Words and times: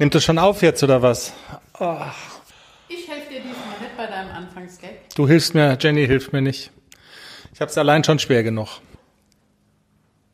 Nimmt 0.00 0.14
es 0.14 0.24
schon 0.24 0.38
auf 0.38 0.62
jetzt 0.62 0.82
oder 0.82 1.02
was? 1.02 1.34
Oh. 1.78 1.94
Ich 2.88 3.06
helfe 3.06 3.28
dir 3.28 3.40
diesmal 3.40 3.78
nicht 3.82 3.94
bei 3.98 4.06
deinem 4.06 4.30
Anfangsgag. 4.30 4.92
Du 5.14 5.28
hilfst 5.28 5.54
mir, 5.54 5.76
Jenny 5.78 6.06
hilft 6.06 6.32
mir 6.32 6.40
nicht. 6.40 6.70
Ich 7.52 7.60
hab's 7.60 7.76
allein 7.76 8.02
schon 8.02 8.18
schwer 8.18 8.42
genug. 8.42 8.80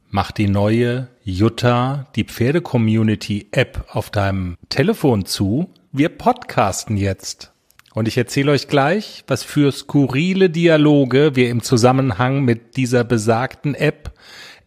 Mach 0.08 0.30
die 0.30 0.46
neue 0.46 1.08
Jutta, 1.24 2.06
die 2.14 2.22
Pferde-Community-App 2.22 3.86
auf 3.90 4.10
deinem 4.10 4.56
Telefon 4.68 5.26
zu. 5.26 5.68
Wir 5.90 6.10
podcasten 6.10 6.96
jetzt. 6.96 7.52
Und 7.92 8.06
ich 8.06 8.16
erzähle 8.16 8.52
euch 8.52 8.68
gleich, 8.68 9.24
was 9.26 9.42
für 9.42 9.72
skurrile 9.72 10.48
Dialoge 10.48 11.34
wir 11.34 11.50
im 11.50 11.60
Zusammenhang 11.64 12.44
mit 12.44 12.76
dieser 12.76 13.02
besagten 13.02 13.74
App 13.74 14.12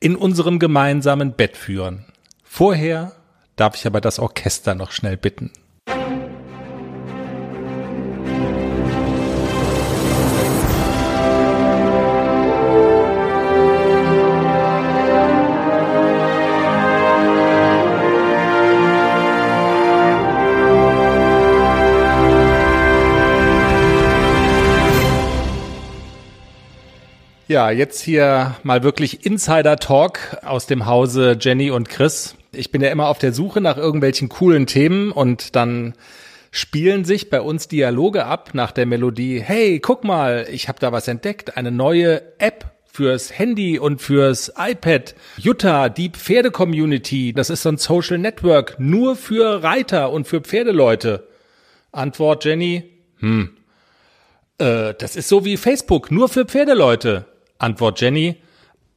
in 0.02 0.18
unserem 0.18 0.60
gemeinsamen 0.60 1.32
Bett 1.38 1.56
führen. 1.56 2.04
Vorher 2.44 3.14
darf 3.60 3.76
ich 3.76 3.86
aber 3.86 4.00
das 4.02 4.20
Orchester 4.20 4.74
noch 4.76 4.92
schnell 4.92 5.18
bitten. 5.18 5.52
Ja, 27.48 27.72
jetzt 27.72 28.00
hier 28.00 28.56
mal 28.62 28.84
wirklich 28.84 29.26
Insider 29.26 29.78
Talk 29.78 30.38
aus 30.44 30.68
dem 30.68 30.86
Hause 30.86 31.36
Jenny 31.40 31.72
und 31.72 31.90
Chris. 31.90 32.36
Ich 32.52 32.72
bin 32.72 32.82
ja 32.82 32.90
immer 32.90 33.08
auf 33.08 33.20
der 33.20 33.34
Suche 33.34 33.62
nach 33.62 33.78
irgendwelchen 33.78 34.30
coolen 34.30 34.66
Themen 34.66 35.12
und 35.12 35.56
dann 35.56 35.94
spielen 36.52 37.06
sich 37.06 37.30
bei 37.30 37.42
uns 37.42 37.68
Dialoge 37.68 38.26
ab 38.26 38.52
nach 38.54 38.72
der 38.72 38.86
Melodie, 38.86 39.40
hey, 39.40 39.80
guck 39.80 40.04
mal, 40.04 40.48
ich 40.52 40.68
habe 40.68 40.80
da 40.80 40.92
was 40.92 41.08
entdeckt, 41.08 41.58
eine 41.58 41.72
neue 41.72 42.22
App 42.40 42.72
fürs 42.92 43.38
Handy 43.38 43.78
und 43.78 44.02
fürs 44.02 44.52
iPad. 44.58 45.16
Jutta, 45.38 45.90
die 45.90 46.10
Pferde-Community, 46.10 47.34
das 47.34 47.50
ist 47.50 47.64
so 47.64 47.70
ein 47.70 47.78
Social 47.78 48.18
Network, 48.18 48.80
nur 48.80 49.16
für 49.16 49.64
Reiter 49.64 50.12
und 50.12 50.28
für 50.28 50.42
Pferdeleute. 50.42 51.28
Antwort 51.92 52.46
Jenny, 52.46 52.90
hm, 53.20 53.52
äh, 54.58 54.94
das 54.98 55.16
ist 55.16 55.30
so 55.30 55.46
wie 55.46 55.58
Facebook, 55.58 56.12
nur 56.12 56.30
für 56.30 56.46
Pferdeleute. 56.46 57.26
Antwort 57.58 58.02
Jenny, 58.02 58.38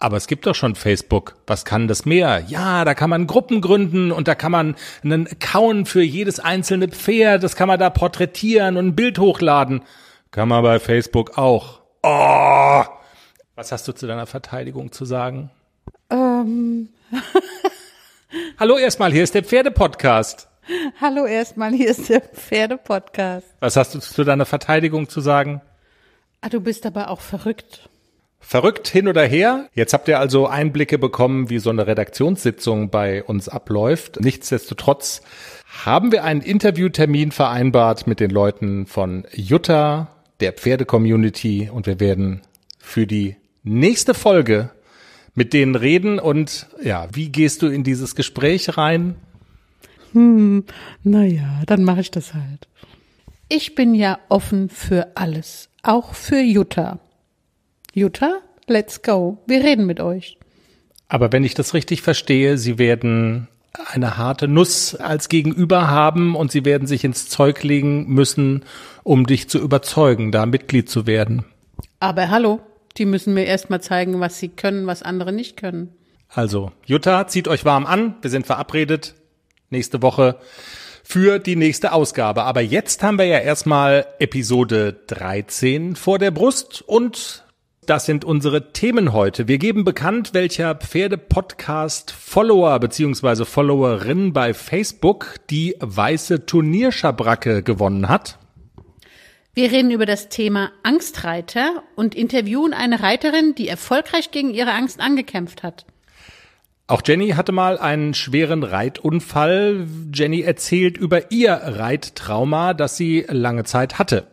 aber 0.03 0.17
es 0.17 0.27
gibt 0.27 0.47
doch 0.47 0.55
schon 0.57 0.75
Facebook. 0.75 1.37
Was 1.47 1.65
kann 1.65 1.87
das 1.87 2.05
mehr? 2.05 2.43
Ja, 2.49 2.85
da 2.85 2.93
kann 2.93 3.09
man 3.09 3.29
Gruppen 3.29 3.61
gründen 3.61 4.11
und 4.11 4.27
da 4.27 4.35
kann 4.35 4.51
man 4.51 4.75
einen 5.05 5.29
Account 5.29 5.89
für 5.89 6.03
jedes 6.03 6.41
einzelne 6.41 6.89
Pferd, 6.89 7.45
das 7.45 7.55
kann 7.55 7.69
man 7.69 7.79
da 7.79 7.89
porträtieren 7.89 8.77
und 8.77 8.89
ein 8.89 8.97
Bild 8.97 9.21
hochladen. 9.21 9.83
Kann 10.33 10.49
man 10.49 10.65
bei 10.65 10.81
Facebook 10.81 11.39
auch. 11.39 11.83
Oh! 12.03 12.83
Was 13.55 13.71
hast 13.71 13.87
du 13.87 13.93
zu 13.93 14.09
deiner 14.09 14.27
Verteidigung 14.27 14.91
zu 14.91 15.05
sagen? 15.05 15.51
Ähm. 16.11 16.89
Hallo 18.59 18.79
erstmal, 18.79 19.13
hier 19.13 19.23
ist 19.23 19.37
der 19.37 19.45
Pferdepodcast. 19.45 20.49
Hallo 21.01 21.27
erstmal, 21.27 21.73
hier 21.73 21.91
ist 21.91 22.09
der 22.09 22.23
Pferdepodcast. 22.23 23.47
Was 23.61 23.77
hast 23.77 23.95
du 23.95 24.01
zu 24.01 24.25
deiner 24.25 24.47
Verteidigung 24.47 25.09
zu 25.09 25.21
sagen? 25.21 25.61
Ah, 26.41 26.49
du 26.49 26.61
bist 26.61 26.87
aber 26.87 27.09
auch 27.09 27.21
verrückt. 27.21 27.89
Verrückt 28.43 28.89
hin 28.89 29.09
oder 29.09 29.25
her. 29.25 29.69
Jetzt 29.73 29.95
habt 29.95 30.09
ihr 30.09 30.19
also 30.19 30.47
Einblicke 30.47 30.99
bekommen, 30.99 31.49
wie 31.49 31.59
so 31.59 31.71
eine 31.71 31.87
Redaktionssitzung 31.87 32.91
bei 32.91 33.23
uns 33.23 33.49
abläuft. 33.49 34.21
Nichtsdestotrotz 34.21 35.23
haben 35.85 36.13
wir 36.13 36.25
einen 36.25 36.43
Interviewtermin 36.43 37.33
vereinbart 37.33 38.07
mit 38.07 38.21
den 38.21 38.31
Leuten 38.31 38.87
von 38.87 39.27
Jutta, 39.33 40.09
der 40.41 40.53
Pferde-Community 40.53 41.71
und 41.73 41.87
wir 41.87 41.99
werden 41.99 42.43
für 42.79 43.07
die 43.07 43.37
nächste 43.63 44.13
Folge 44.13 44.71
mit 45.35 45.53
denen 45.55 45.77
reden 45.77 46.19
und 46.19 46.67
ja, 46.83 47.09
wie 47.13 47.31
gehst 47.31 47.63
du 47.63 47.69
in 47.69 47.85
dieses 47.85 48.15
Gespräch 48.15 48.77
rein? 48.77 49.15
Hm, 50.13 50.65
naja, 51.05 51.63
dann 51.67 51.85
mache 51.85 52.01
ich 52.01 52.11
das 52.11 52.35
halt. 52.35 52.69
Ich 53.49 53.75
bin 53.75 53.95
ja 53.95 54.19
offen 54.29 54.69
für 54.69 55.13
alles, 55.15 55.71
auch 55.83 56.15
für 56.15 56.41
Jutta. 56.41 56.99
Jutta, 57.93 58.41
let's 58.67 59.03
go. 59.03 59.39
Wir 59.47 59.63
reden 59.63 59.85
mit 59.85 60.01
euch. 60.01 60.39
Aber 61.09 61.31
wenn 61.31 61.45
ich 61.45 61.53
das 61.53 61.75
richtig 61.75 62.01
verstehe, 62.01 62.57
Sie 62.57 62.79
werden 62.79 63.49
eine 63.87 64.17
harte 64.17 64.49
Nuss 64.49 64.95
als 64.95 65.29
Gegenüber 65.29 65.89
haben 65.89 66.35
und 66.35 66.51
Sie 66.51 66.65
werden 66.65 66.87
sich 66.87 67.05
ins 67.05 67.29
Zeug 67.29 67.63
legen 67.63 68.07
müssen, 68.09 68.65
um 69.03 69.27
dich 69.27 69.49
zu 69.51 69.59
überzeugen, 69.59 70.33
da 70.33 70.47
Mitglied 70.47 70.89
zu 70.89 71.07
werden. 71.07 71.45
Aber 72.01 72.31
hallo, 72.31 72.61
die 72.97 73.05
müssen 73.05 73.35
mir 73.35 73.45
erstmal 73.45 73.83
zeigen, 73.83 74.21
was 74.21 74.39
sie 74.39 74.49
können, 74.49 74.87
was 74.87 75.03
andere 75.03 75.33
nicht 75.33 75.59
können. 75.59 75.95
Also, 76.29 76.73
Jutta, 76.87 77.27
zieht 77.27 77.47
euch 77.47 77.65
warm 77.65 77.85
an. 77.85 78.17
Wir 78.23 78.31
sind 78.31 78.47
verabredet 78.47 79.15
nächste 79.69 80.01
Woche 80.01 80.37
für 81.05 81.39
die 81.39 81.57
nächste 81.57 81.93
Ausgabe. 81.93 82.45
Aber 82.45 82.63
jetzt 82.63 83.03
haben 83.03 83.19
wir 83.19 83.27
ja 83.27 83.39
erstmal 83.39 84.07
Episode 84.19 84.97
13 85.09 85.95
vor 85.95 86.19
der 86.19 86.31
Brust 86.31 86.83
und 86.83 87.45
das 87.87 88.07
sind 88.07 88.25
unsere 88.25 88.73
Themen 88.73 89.13
heute. 89.13 89.49
Wir 89.49 89.59
geben 89.59 89.85
bekannt, 89.85 90.35
welcher 90.35 90.77
Pferde-Podcast-Follower 90.77 92.79
bzw. 92.79 93.45
Followerin 93.45 94.33
bei 94.33 94.55
Facebook 94.55 95.35
die 95.51 95.75
weiße 95.81 96.47
Turnierschabracke 96.47 97.65
gewonnen 97.65 98.09
hat. 98.09 98.39
Wir 99.55 99.73
reden 99.73 99.91
über 99.91 100.07
das 100.07 100.29
Thema 100.29 100.71
Angstreiter 100.83 101.83
und 101.97 102.15
interviewen 102.15 102.73
eine 102.73 103.03
Reiterin, 103.03 103.57
die 103.57 103.69
erfolgreich 103.69 104.31
gegen 104.31 104.55
ihre 104.55 104.73
Angst 104.73 105.01
angekämpft 105.01 105.65
hat. 105.65 105.85
Auch 106.87 107.03
Jenny 107.05 107.31
hatte 107.31 107.53
mal 107.53 107.79
einen 107.79 108.15
schweren 108.15 108.63
Reitunfall. 108.63 109.89
Jenny 110.15 110.43
erzählt 110.43 110.97
über 110.97 111.33
ihr 111.33 111.53
Reittrauma, 111.53 112.75
das 112.75 112.97
sie 112.97 113.27
lange 113.29 113.65
Zeit 113.65 113.99
hatte. 113.99 114.29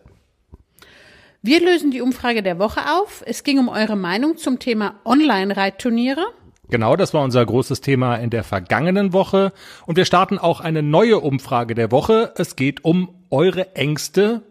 Wir 1.41 1.61
lösen 1.61 1.89
die 1.89 2.01
Umfrage 2.01 2.43
der 2.43 2.59
Woche 2.59 2.81
auf. 2.99 3.23
Es 3.25 3.45
ging 3.45 3.59
um 3.59 3.69
eure 3.69 3.95
Meinung 3.95 4.35
zum 4.35 4.59
Thema 4.59 4.95
Online-Reitturniere. 5.05 6.25
Genau, 6.69 6.97
das 6.97 7.13
war 7.13 7.23
unser 7.23 7.45
großes 7.45 7.79
Thema 7.79 8.17
in 8.17 8.29
der 8.29 8.43
vergangenen 8.43 9.13
Woche. 9.13 9.53
Und 9.85 9.95
wir 9.95 10.03
starten 10.03 10.37
auch 10.37 10.59
eine 10.59 10.83
neue 10.83 11.19
Umfrage 11.19 11.75
der 11.75 11.91
Woche. 11.91 12.33
Es 12.35 12.57
geht 12.57 12.83
um 12.83 13.15
eure 13.29 13.73
Ängste 13.73 14.41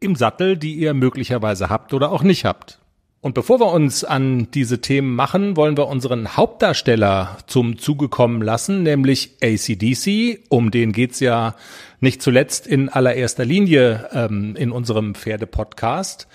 im 0.00 0.16
Sattel, 0.16 0.58
die 0.58 0.74
ihr 0.74 0.92
möglicherweise 0.92 1.70
habt 1.70 1.94
oder 1.94 2.12
auch 2.12 2.22
nicht 2.22 2.44
habt. 2.44 2.78
Und 3.24 3.32
bevor 3.32 3.58
wir 3.58 3.72
uns 3.72 4.04
an 4.04 4.48
diese 4.50 4.82
Themen 4.82 5.16
machen, 5.16 5.56
wollen 5.56 5.78
wir 5.78 5.88
unseren 5.88 6.36
Hauptdarsteller 6.36 7.38
zum 7.46 7.78
Zuge 7.78 8.10
kommen 8.10 8.42
lassen, 8.42 8.82
nämlich 8.82 9.30
ACDC. 9.42 10.40
Um 10.50 10.70
den 10.70 10.92
geht's 10.92 11.20
ja 11.20 11.54
nicht 12.00 12.20
zuletzt 12.20 12.66
in 12.66 12.90
allererster 12.90 13.46
Linie 13.46 14.10
ähm, 14.12 14.56
in 14.56 14.70
unserem 14.70 15.14
Pferde-Podcast. 15.14 16.28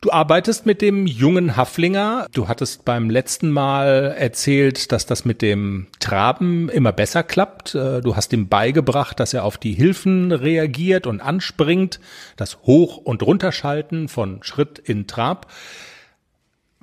Du 0.00 0.10
arbeitest 0.10 0.66
mit 0.66 0.82
dem 0.82 1.06
jungen 1.06 1.56
Haflinger. 1.56 2.26
Du 2.32 2.48
hattest 2.48 2.84
beim 2.84 3.10
letzten 3.10 3.52
Mal 3.52 4.16
erzählt, 4.18 4.90
dass 4.90 5.06
das 5.06 5.24
mit 5.24 5.40
dem 5.40 5.86
Traben 6.00 6.68
immer 6.68 6.90
besser 6.90 7.22
klappt. 7.22 7.76
Äh, 7.76 8.00
du 8.00 8.16
hast 8.16 8.32
ihm 8.32 8.48
beigebracht, 8.48 9.20
dass 9.20 9.34
er 9.34 9.44
auf 9.44 9.56
die 9.56 9.74
Hilfen 9.74 10.32
reagiert 10.32 11.06
und 11.06 11.20
anspringt, 11.20 12.00
das 12.34 12.58
Hoch- 12.62 12.96
und 12.96 13.22
Runterschalten 13.22 14.08
von 14.08 14.42
Schritt 14.42 14.80
in 14.80 15.06
Trab. 15.06 15.46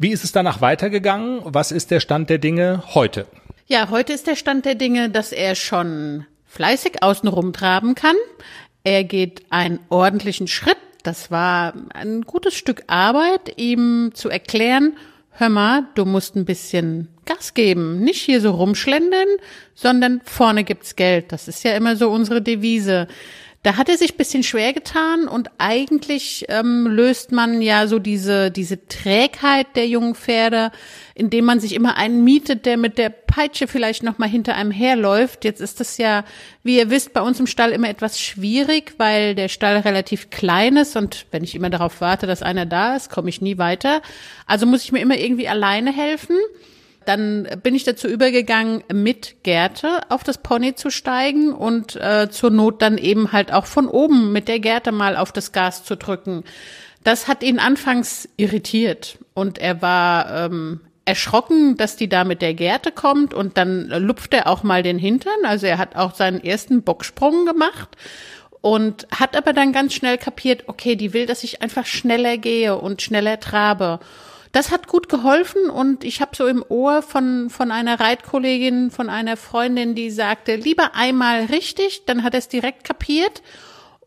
Wie 0.01 0.09
ist 0.09 0.23
es 0.23 0.31
danach 0.31 0.61
weitergegangen? 0.61 1.41
Was 1.43 1.71
ist 1.71 1.91
der 1.91 1.99
Stand 1.99 2.31
der 2.31 2.39
Dinge 2.39 2.81
heute? 2.95 3.27
Ja, 3.67 3.91
heute 3.91 4.13
ist 4.13 4.25
der 4.25 4.35
Stand 4.35 4.65
der 4.65 4.73
Dinge, 4.73 5.11
dass 5.11 5.31
er 5.31 5.53
schon 5.53 6.25
fleißig 6.47 7.03
außenrum 7.03 7.53
traben 7.53 7.93
kann. 7.93 8.15
Er 8.83 9.03
geht 9.03 9.43
einen 9.51 9.79
ordentlichen 9.89 10.47
Schritt. 10.47 10.79
Das 11.03 11.29
war 11.29 11.73
ein 11.93 12.23
gutes 12.23 12.55
Stück 12.55 12.81
Arbeit, 12.87 13.59
ihm 13.59 14.09
zu 14.15 14.29
erklären, 14.29 14.97
hör 15.29 15.49
mal, 15.49 15.83
du 15.93 16.05
musst 16.05 16.35
ein 16.35 16.45
bisschen 16.45 17.09
Gas 17.25 17.53
geben, 17.53 17.99
nicht 17.99 18.23
hier 18.23 18.41
so 18.41 18.49
rumschlendern, 18.49 19.27
sondern 19.75 20.21
vorne 20.23 20.63
gibt's 20.63 20.95
Geld. 20.95 21.31
Das 21.31 21.47
ist 21.47 21.63
ja 21.63 21.75
immer 21.75 21.95
so 21.95 22.09
unsere 22.09 22.41
Devise. 22.41 23.07
Da 23.63 23.77
hat 23.77 23.89
er 23.89 23.97
sich 23.97 24.17
bisschen 24.17 24.41
schwer 24.41 24.73
getan 24.73 25.27
und 25.27 25.51
eigentlich 25.59 26.45
ähm, 26.49 26.87
löst 26.87 27.31
man 27.31 27.61
ja 27.61 27.85
so 27.85 27.99
diese, 27.99 28.49
diese 28.49 28.87
Trägheit 28.87 29.75
der 29.75 29.87
jungen 29.87 30.15
Pferde, 30.15 30.71
indem 31.13 31.45
man 31.45 31.59
sich 31.59 31.75
immer 31.75 31.95
einen 31.95 32.23
mietet, 32.23 32.65
der 32.65 32.77
mit 32.77 32.97
der 32.97 33.09
Peitsche 33.11 33.67
vielleicht 33.67 34.01
noch 34.01 34.17
mal 34.17 34.27
hinter 34.27 34.55
einem 34.55 34.71
herläuft. 34.71 35.45
Jetzt 35.45 35.61
ist 35.61 35.79
das 35.79 35.99
ja, 35.99 36.25
wie 36.63 36.77
ihr 36.77 36.89
wisst, 36.89 37.13
bei 37.13 37.21
uns 37.21 37.39
im 37.39 37.45
Stall 37.45 37.71
immer 37.71 37.89
etwas 37.89 38.19
schwierig, 38.19 38.95
weil 38.97 39.35
der 39.35 39.47
Stall 39.47 39.77
relativ 39.77 40.31
klein 40.31 40.75
ist 40.77 40.95
und 40.97 41.27
wenn 41.29 41.43
ich 41.43 41.53
immer 41.53 41.69
darauf 41.69 42.01
warte, 42.01 42.25
dass 42.25 42.41
einer 42.41 42.65
da 42.65 42.95
ist, 42.95 43.11
komme 43.11 43.29
ich 43.29 43.41
nie 43.41 43.59
weiter. 43.59 44.01
Also 44.47 44.65
muss 44.65 44.83
ich 44.83 44.91
mir 44.91 45.01
immer 45.01 45.17
irgendwie 45.17 45.47
alleine 45.47 45.93
helfen. 45.93 46.35
Dann 47.05 47.47
bin 47.63 47.73
ich 47.73 47.83
dazu 47.83 48.07
übergegangen, 48.07 48.83
mit 48.93 49.43
Gerte 49.43 50.01
auf 50.09 50.23
das 50.23 50.37
Pony 50.37 50.75
zu 50.75 50.91
steigen 50.91 51.53
und 51.53 51.95
äh, 51.95 52.29
zur 52.29 52.51
Not 52.51 52.81
dann 52.81 52.97
eben 52.97 53.31
halt 53.31 53.51
auch 53.51 53.65
von 53.65 53.87
oben 53.87 54.31
mit 54.31 54.47
der 54.47 54.59
Gerte 54.59 54.91
mal 54.91 55.17
auf 55.17 55.31
das 55.31 55.51
Gas 55.51 55.83
zu 55.83 55.97
drücken. 55.97 56.43
Das 57.03 57.27
hat 57.27 57.41
ihn 57.41 57.57
anfangs 57.57 58.29
irritiert 58.37 59.17
und 59.33 59.57
er 59.57 59.81
war 59.81 60.45
ähm, 60.45 60.81
erschrocken, 61.05 61.75
dass 61.77 61.95
die 61.95 62.07
da 62.07 62.23
mit 62.23 62.43
der 62.43 62.53
Gerte 62.53 62.91
kommt 62.91 63.33
und 63.33 63.57
dann 63.57 63.87
lupft 63.87 64.33
er 64.33 64.47
auch 64.47 64.61
mal 64.61 64.83
den 64.83 64.99
Hintern. 64.99 65.45
Also 65.45 65.65
er 65.65 65.79
hat 65.79 65.95
auch 65.95 66.13
seinen 66.13 66.43
ersten 66.43 66.83
Bocksprung 66.83 67.45
gemacht 67.45 67.89
und 68.61 69.07
hat 69.11 69.35
aber 69.35 69.53
dann 69.53 69.73
ganz 69.73 69.93
schnell 69.93 70.19
kapiert, 70.19 70.65
okay, 70.67 70.95
die 70.95 71.13
will, 71.13 71.25
dass 71.25 71.43
ich 71.43 71.63
einfach 71.63 71.87
schneller 71.87 72.37
gehe 72.37 72.77
und 72.77 73.01
schneller 73.01 73.39
trabe. 73.39 73.99
Das 74.51 74.71
hat 74.71 74.87
gut 74.87 75.07
geholfen 75.07 75.69
und 75.69 76.03
ich 76.03 76.19
habe 76.21 76.35
so 76.35 76.45
im 76.45 76.63
Ohr 76.67 77.01
von, 77.01 77.49
von 77.49 77.71
einer 77.71 77.99
Reitkollegin, 77.99 78.91
von 78.91 79.09
einer 79.09 79.37
Freundin, 79.37 79.95
die 79.95 80.11
sagte, 80.11 80.55
lieber 80.55 80.93
einmal 80.93 81.45
richtig, 81.45 82.03
dann 82.05 82.23
hat 82.23 82.33
er 82.33 82.39
es 82.39 82.49
direkt 82.49 82.83
kapiert 82.83 83.41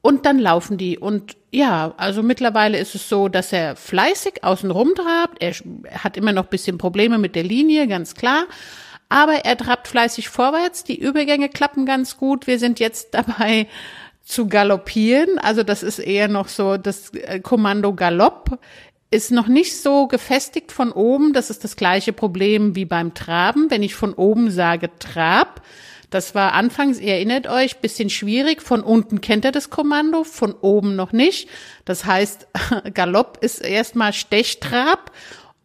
und 0.03 0.27
dann 0.27 0.39
laufen 0.39 0.77
die. 0.77 0.99
Und 0.99 1.35
ja, 1.51 1.95
also 1.97 2.23
mittlerweile 2.23 2.79
ist 2.79 2.95
es 2.95 3.09
so, 3.09 3.29
dass 3.29 3.55
er 3.55 3.75
fleißig 3.75 4.45
außen 4.45 4.71
trabt. 4.95 5.41
Er 5.41 5.55
hat 6.05 6.19
immer 6.19 6.33
noch 6.33 6.47
bisschen 6.47 6.77
Probleme 6.77 7.17
mit 7.17 7.35
der 7.35 7.43
Linie, 7.43 7.89
ganz 7.89 8.15
klar. 8.15 8.45
Aber 9.09 9.47
er 9.47 9.57
trabt 9.57 9.89
fleißig 9.89 10.29
vorwärts. 10.29 10.85
Die 10.85 11.01
Übergänge 11.01 11.49
klappen 11.49 11.87
ganz 11.87 12.19
gut. 12.19 12.47
Wir 12.47 12.59
sind 12.59 12.81
jetzt 12.81 13.15
dabei 13.15 13.67
zu 14.23 14.47
galoppieren. 14.47 15.39
Also 15.39 15.63
das 15.63 15.83
ist 15.83 16.01
eher 16.01 16.29
noch 16.29 16.49
so 16.49 16.77
das 16.77 17.15
äh, 17.15 17.41
Kommando 17.41 17.95
Galopp 17.95 18.59
ist 19.15 19.31
noch 19.31 19.47
nicht 19.47 19.81
so 19.81 20.09
gefestigt 20.09 20.73
von 20.73 20.91
oben. 20.91 21.33
Das 21.33 21.49
ist 21.49 21.63
das 21.63 21.77
gleiche 21.77 22.13
Problem 22.13 22.75
wie 22.75 22.85
beim 22.85 23.15
Traben. 23.15 23.71
Wenn 23.71 23.85
ich 23.85 23.95
von 23.95 24.13
oben 24.13 24.51
sage 24.51 24.91
Trab, 24.99 25.63
das 26.11 26.35
war 26.35 26.53
anfangs, 26.53 27.01
ihr 27.01 27.15
erinnert 27.15 27.47
euch, 27.47 27.79
bisschen 27.79 28.11
schwierig. 28.11 28.61
Von 28.61 28.83
unten 28.83 29.21
kennt 29.21 29.45
er 29.45 29.53
das 29.53 29.71
Kommando, 29.71 30.25
von 30.25 30.53
oben 30.53 30.97
noch 30.97 31.13
nicht. 31.13 31.49
Das 31.85 32.05
heißt, 32.05 32.49
Galopp 32.95 33.39
ist 33.41 33.65
erstmal 33.65 34.13
Stechtrab. 34.13 35.13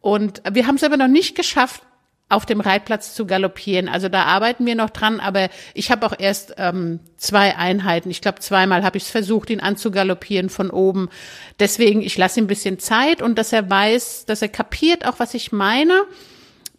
Und 0.00 0.42
wir 0.50 0.68
haben 0.68 0.76
es 0.76 0.84
aber 0.84 0.96
noch 0.96 1.08
nicht 1.08 1.34
geschafft, 1.34 1.82
auf 2.30 2.46
dem 2.46 2.60
Reitplatz 2.60 3.14
zu 3.14 3.26
galoppieren. 3.26 3.88
Also 3.88 4.08
da 4.08 4.22
arbeiten 4.22 4.64
wir 4.64 4.76
noch 4.76 4.90
dran, 4.90 5.20
aber 5.20 5.50
ich 5.74 5.90
habe 5.90 6.06
auch 6.06 6.14
erst 6.18 6.54
ähm, 6.56 7.00
zwei 7.16 7.56
Einheiten. 7.56 8.10
Ich 8.10 8.22
glaube, 8.22 8.38
zweimal 8.38 8.84
habe 8.84 8.96
ich 8.96 9.04
es 9.04 9.10
versucht, 9.10 9.50
ihn 9.50 9.60
anzugaloppieren 9.60 10.48
von 10.48 10.70
oben. 10.70 11.10
Deswegen, 11.58 12.00
ich 12.00 12.16
lasse 12.16 12.40
ihm 12.40 12.44
ein 12.44 12.48
bisschen 12.48 12.78
Zeit 12.78 13.20
und 13.20 13.36
dass 13.36 13.52
er 13.52 13.68
weiß, 13.68 14.24
dass 14.26 14.42
er 14.42 14.48
kapiert 14.48 15.04
auch, 15.06 15.18
was 15.18 15.34
ich 15.34 15.50
meine, 15.50 16.02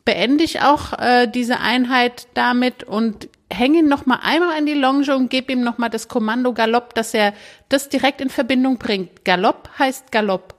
beende 0.06 0.44
ich 0.44 0.62
auch 0.62 0.98
äh, 0.98 1.27
diese 1.27 1.59
Einheit 1.59 2.27
damit 2.33 2.83
und 2.86 3.27
hänge 3.51 3.80
ihn 3.80 3.89
noch 3.89 4.06
mal 4.06 4.19
einmal 4.24 4.57
an 4.57 4.65
die 4.65 4.74
Longe 4.74 5.15
und 5.15 5.30
gebe 5.30 5.51
ihm 5.51 5.62
noch 5.62 5.77
mal 5.77 5.89
das 5.89 6.07
Kommando 6.07 6.53
Galopp, 6.53 6.95
dass 6.95 7.13
er 7.13 7.33
das 7.68 7.89
direkt 7.89 8.21
in 8.21 8.30
Verbindung 8.30 8.77
bringt. 8.77 9.25
Galopp 9.25 9.69
heißt 9.77 10.13
Galopp. 10.13 10.56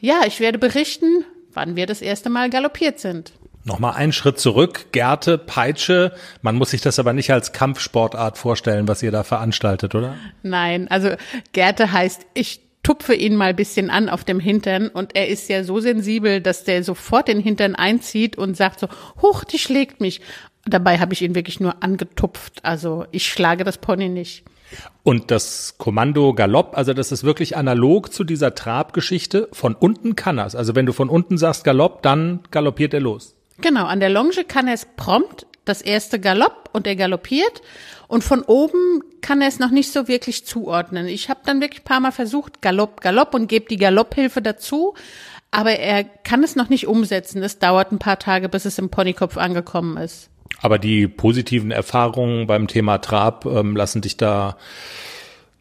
Ja, 0.00 0.20
ich 0.26 0.40
werde 0.40 0.58
berichten, 0.58 1.24
wann 1.54 1.76
wir 1.76 1.86
das 1.86 2.02
erste 2.02 2.28
Mal 2.28 2.50
galoppiert 2.50 3.00
sind. 3.00 3.32
Nochmal 3.64 3.94
einen 3.94 4.12
Schritt 4.12 4.38
zurück. 4.38 4.86
Gerte, 4.92 5.38
Peitsche. 5.38 6.12
Man 6.42 6.56
muss 6.56 6.70
sich 6.70 6.82
das 6.82 6.98
aber 6.98 7.14
nicht 7.14 7.32
als 7.32 7.52
Kampfsportart 7.52 8.36
vorstellen, 8.36 8.88
was 8.88 9.02
ihr 9.02 9.10
da 9.10 9.24
veranstaltet, 9.24 9.94
oder? 9.94 10.16
Nein, 10.42 10.88
also 10.88 11.10
Gerte 11.52 11.90
heißt, 11.90 12.26
ich 12.34 12.60
tupfe 12.82 13.14
ihn 13.14 13.36
mal 13.36 13.54
bisschen 13.54 13.88
an 13.88 14.10
auf 14.10 14.22
dem 14.24 14.38
Hintern 14.38 14.88
und 14.88 15.16
er 15.16 15.28
ist 15.28 15.48
ja 15.48 15.64
so 15.64 15.80
sensibel, 15.80 16.42
dass 16.42 16.64
der 16.64 16.84
sofort 16.84 17.28
den 17.28 17.40
Hintern 17.40 17.74
einzieht 17.74 18.36
und 18.36 18.54
sagt 18.54 18.80
so, 18.80 18.88
huch, 19.22 19.44
die 19.44 19.58
schlägt 19.58 20.00
mich. 20.00 20.20
Dabei 20.66 20.98
habe 20.98 21.14
ich 21.14 21.22
ihn 21.22 21.34
wirklich 21.34 21.58
nur 21.58 21.82
angetupft. 21.82 22.62
Also 22.62 23.06
ich 23.10 23.26
schlage 23.26 23.64
das 23.64 23.78
Pony 23.78 24.10
nicht. 24.10 24.44
Und 25.02 25.30
das 25.30 25.76
Kommando 25.78 26.34
Galopp, 26.34 26.76
also 26.76 26.92
das 26.92 27.12
ist 27.12 27.24
wirklich 27.24 27.56
analog 27.56 28.12
zu 28.12 28.24
dieser 28.24 28.54
Trabgeschichte. 28.54 29.48
Von 29.52 29.74
unten 29.74 30.16
kann 30.16 30.38
er 30.38 30.54
Also 30.54 30.74
wenn 30.74 30.86
du 30.86 30.92
von 30.92 31.08
unten 31.08 31.38
sagst 31.38 31.64
Galopp, 31.64 32.02
dann 32.02 32.40
galoppiert 32.50 32.92
er 32.92 33.00
los. 33.00 33.34
Genau, 33.60 33.86
an 33.86 34.00
der 34.00 34.10
Longe 34.10 34.44
kann 34.46 34.66
er 34.66 34.74
es 34.74 34.86
prompt, 34.96 35.46
das 35.64 35.80
erste 35.80 36.20
Galopp 36.20 36.70
und 36.72 36.86
er 36.86 36.96
galoppiert. 36.96 37.62
Und 38.08 38.22
von 38.22 38.42
oben 38.42 39.02
kann 39.22 39.40
er 39.40 39.48
es 39.48 39.58
noch 39.58 39.70
nicht 39.70 39.90
so 39.92 40.08
wirklich 40.08 40.44
zuordnen. 40.44 41.06
Ich 41.06 41.30
habe 41.30 41.40
dann 41.46 41.60
wirklich 41.60 41.84
paar 41.84 42.00
Mal 42.00 42.12
versucht, 42.12 42.60
Galopp, 42.60 43.00
Galopp 43.00 43.34
und 43.34 43.48
gebe 43.48 43.66
die 43.66 43.78
Galopphilfe 43.78 44.42
dazu. 44.42 44.94
Aber 45.50 45.72
er 45.72 46.04
kann 46.04 46.42
es 46.42 46.56
noch 46.56 46.68
nicht 46.68 46.86
umsetzen. 46.86 47.42
Es 47.42 47.58
dauert 47.58 47.92
ein 47.92 47.98
paar 47.98 48.18
Tage, 48.18 48.48
bis 48.48 48.64
es 48.64 48.78
im 48.78 48.90
Ponykopf 48.90 49.36
angekommen 49.36 49.96
ist. 49.96 50.28
Aber 50.60 50.78
die 50.78 51.08
positiven 51.08 51.70
Erfahrungen 51.70 52.46
beim 52.46 52.68
Thema 52.68 52.98
Trab 52.98 53.46
ähm, 53.46 53.76
lassen 53.76 54.02
dich 54.02 54.16
da, 54.16 54.56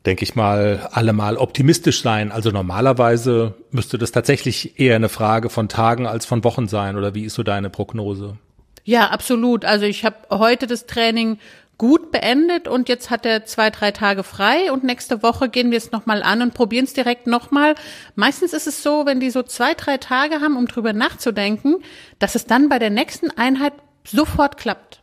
denke 0.05 0.23
ich 0.23 0.35
mal, 0.35 0.89
allemal 0.91 1.37
optimistisch 1.37 2.01
sein. 2.01 2.31
Also 2.31 2.51
normalerweise 2.51 3.55
müsste 3.71 3.97
das 3.97 4.11
tatsächlich 4.11 4.79
eher 4.79 4.95
eine 4.95 5.09
Frage 5.09 5.49
von 5.49 5.69
Tagen 5.69 6.07
als 6.07 6.25
von 6.25 6.43
Wochen 6.43 6.67
sein. 6.67 6.97
Oder 6.97 7.15
wie 7.15 7.23
ist 7.23 7.35
so 7.35 7.43
deine 7.43 7.69
Prognose? 7.69 8.37
Ja, 8.83 9.07
absolut. 9.11 9.63
Also 9.63 9.85
ich 9.85 10.03
habe 10.03 10.17
heute 10.29 10.67
das 10.67 10.87
Training 10.87 11.39
gut 11.77 12.11
beendet 12.11 12.67
und 12.67 12.87
jetzt 12.89 13.09
hat 13.09 13.25
er 13.25 13.45
zwei, 13.45 13.69
drei 13.69 13.91
Tage 13.91 14.23
frei 14.23 14.71
und 14.71 14.83
nächste 14.83 15.23
Woche 15.23 15.49
gehen 15.49 15.71
wir 15.71 15.77
es 15.77 15.91
nochmal 15.91 16.21
an 16.21 16.41
und 16.41 16.53
probieren 16.53 16.85
es 16.85 16.93
direkt 16.93 17.25
nochmal. 17.25 17.75
Meistens 18.15 18.53
ist 18.53 18.67
es 18.67 18.83
so, 18.83 19.05
wenn 19.05 19.19
die 19.19 19.31
so 19.31 19.41
zwei, 19.41 19.73
drei 19.73 19.97
Tage 19.97 20.41
haben, 20.41 20.57
um 20.57 20.67
drüber 20.67 20.93
nachzudenken, 20.93 21.77
dass 22.19 22.35
es 22.35 22.45
dann 22.45 22.69
bei 22.69 22.77
der 22.77 22.89
nächsten 22.89 23.31
Einheit 23.31 23.73
sofort 24.05 24.57
klappt. 24.57 25.01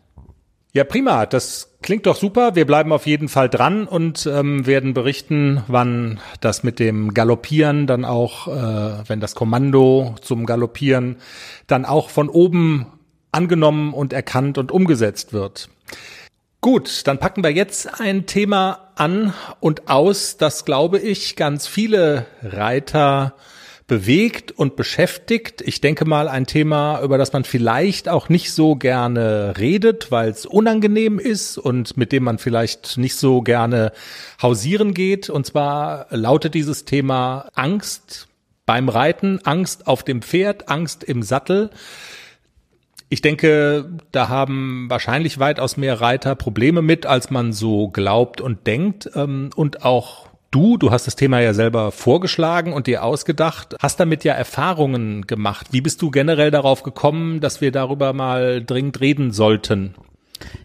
Ja, 0.72 0.84
prima. 0.84 1.26
Das 1.26 1.69
klingt 1.82 2.06
doch 2.06 2.16
super. 2.16 2.54
Wir 2.54 2.66
bleiben 2.66 2.92
auf 2.92 3.06
jeden 3.06 3.28
Fall 3.28 3.48
dran 3.48 3.86
und 3.86 4.26
ähm, 4.26 4.66
werden 4.66 4.94
berichten, 4.94 5.62
wann 5.66 6.20
das 6.40 6.62
mit 6.62 6.78
dem 6.78 7.14
Galoppieren 7.14 7.86
dann 7.86 8.04
auch, 8.04 8.48
äh, 8.48 9.08
wenn 9.08 9.20
das 9.20 9.34
Kommando 9.34 10.14
zum 10.20 10.46
Galoppieren 10.46 11.16
dann 11.66 11.84
auch 11.84 12.10
von 12.10 12.28
oben 12.28 12.86
angenommen 13.32 13.94
und 13.94 14.12
erkannt 14.12 14.58
und 14.58 14.72
umgesetzt 14.72 15.32
wird. 15.32 15.68
Gut, 16.60 17.06
dann 17.06 17.18
packen 17.18 17.42
wir 17.42 17.52
jetzt 17.52 18.00
ein 18.00 18.26
Thema 18.26 18.90
an 18.94 19.32
und 19.60 19.88
aus, 19.88 20.36
das 20.36 20.66
glaube 20.66 20.98
ich 20.98 21.36
ganz 21.36 21.66
viele 21.66 22.26
Reiter 22.42 23.34
bewegt 23.90 24.52
und 24.52 24.76
beschäftigt. 24.76 25.62
Ich 25.62 25.80
denke 25.80 26.04
mal 26.04 26.28
ein 26.28 26.46
Thema, 26.46 27.02
über 27.02 27.18
das 27.18 27.32
man 27.32 27.42
vielleicht 27.42 28.08
auch 28.08 28.28
nicht 28.28 28.52
so 28.52 28.76
gerne 28.76 29.54
redet, 29.58 30.12
weil 30.12 30.30
es 30.30 30.46
unangenehm 30.46 31.18
ist 31.18 31.58
und 31.58 31.96
mit 31.96 32.12
dem 32.12 32.22
man 32.22 32.38
vielleicht 32.38 32.98
nicht 32.98 33.16
so 33.16 33.42
gerne 33.42 33.90
hausieren 34.40 34.94
geht. 34.94 35.28
Und 35.28 35.44
zwar 35.44 36.06
lautet 36.10 36.54
dieses 36.54 36.84
Thema 36.84 37.48
Angst 37.54 38.28
beim 38.64 38.88
Reiten, 38.88 39.40
Angst 39.42 39.88
auf 39.88 40.04
dem 40.04 40.22
Pferd, 40.22 40.68
Angst 40.68 41.02
im 41.02 41.24
Sattel. 41.24 41.70
Ich 43.08 43.22
denke, 43.22 43.90
da 44.12 44.28
haben 44.28 44.86
wahrscheinlich 44.88 45.40
weitaus 45.40 45.76
mehr 45.76 46.00
Reiter 46.00 46.36
Probleme 46.36 46.80
mit, 46.80 47.06
als 47.06 47.30
man 47.30 47.52
so 47.52 47.88
glaubt 47.88 48.40
und 48.40 48.68
denkt. 48.68 49.10
Ähm, 49.16 49.50
und 49.56 49.84
auch 49.84 50.29
Du, 50.50 50.76
du 50.76 50.90
hast 50.90 51.06
das 51.06 51.14
Thema 51.14 51.40
ja 51.40 51.54
selber 51.54 51.92
vorgeschlagen 51.92 52.72
und 52.72 52.88
dir 52.88 53.04
ausgedacht, 53.04 53.76
hast 53.80 54.00
damit 54.00 54.24
ja 54.24 54.34
Erfahrungen 54.34 55.26
gemacht. 55.28 55.68
Wie 55.70 55.80
bist 55.80 56.02
du 56.02 56.10
generell 56.10 56.50
darauf 56.50 56.82
gekommen, 56.82 57.40
dass 57.40 57.60
wir 57.60 57.70
darüber 57.70 58.12
mal 58.12 58.64
dringend 58.64 59.00
reden 59.00 59.30
sollten? 59.30 59.94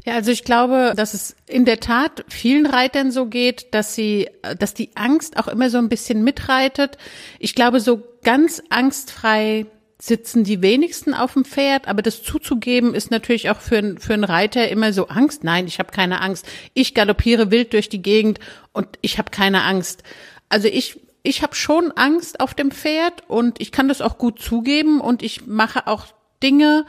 Ja, 0.03 0.15
also 0.15 0.31
ich 0.31 0.43
glaube, 0.43 0.93
dass 0.95 1.13
es 1.13 1.35
in 1.47 1.65
der 1.65 1.79
Tat 1.79 2.25
vielen 2.27 2.65
Reitern 2.65 3.11
so 3.11 3.27
geht, 3.27 3.75
dass 3.75 3.93
sie, 3.93 4.29
dass 4.57 4.73
die 4.73 4.89
Angst 4.95 5.37
auch 5.37 5.47
immer 5.47 5.69
so 5.69 5.77
ein 5.77 5.89
bisschen 5.89 6.23
mitreitet. 6.23 6.97
Ich 7.39 7.53
glaube, 7.53 7.79
so 7.79 8.01
ganz 8.23 8.63
angstfrei 8.69 9.67
sitzen 10.05 10.43
die 10.43 10.61
wenigsten 10.61 11.13
auf 11.13 11.33
dem 11.33 11.45
Pferd, 11.45 11.87
aber 11.87 12.01
das 12.01 12.21
zuzugeben 12.21 12.93
ist 12.93 13.11
natürlich 13.11 13.49
auch 13.49 13.59
für, 13.59 13.95
für 13.99 14.13
einen 14.13 14.23
Reiter 14.23 14.69
immer 14.69 14.93
so 14.93 15.07
Angst. 15.07 15.43
Nein, 15.43 15.67
ich 15.67 15.79
habe 15.79 15.91
keine 15.91 16.21
Angst. 16.21 16.45
Ich 16.73 16.93
galoppiere 16.93 17.51
wild 17.51 17.73
durch 17.73 17.89
die 17.89 18.01
Gegend 18.01 18.39
und 18.73 18.87
ich 19.01 19.17
habe 19.17 19.31
keine 19.31 19.63
Angst. 19.63 20.03
Also 20.49 20.67
ich 20.67 20.99
ich 21.23 21.41
habe 21.41 21.55
schon 21.55 21.91
Angst 21.93 22.39
auf 22.39 22.53
dem 22.53 22.69
Pferd 22.69 23.23
und 23.27 23.59
ich 23.59 23.71
kann 23.71 23.87
das 23.87 24.01
auch 24.01 24.19
gut 24.19 24.39
zugeben 24.39 25.01
und 25.01 25.23
ich 25.23 25.47
mache 25.47 25.87
auch 25.87 26.05
Dinge, 26.43 26.85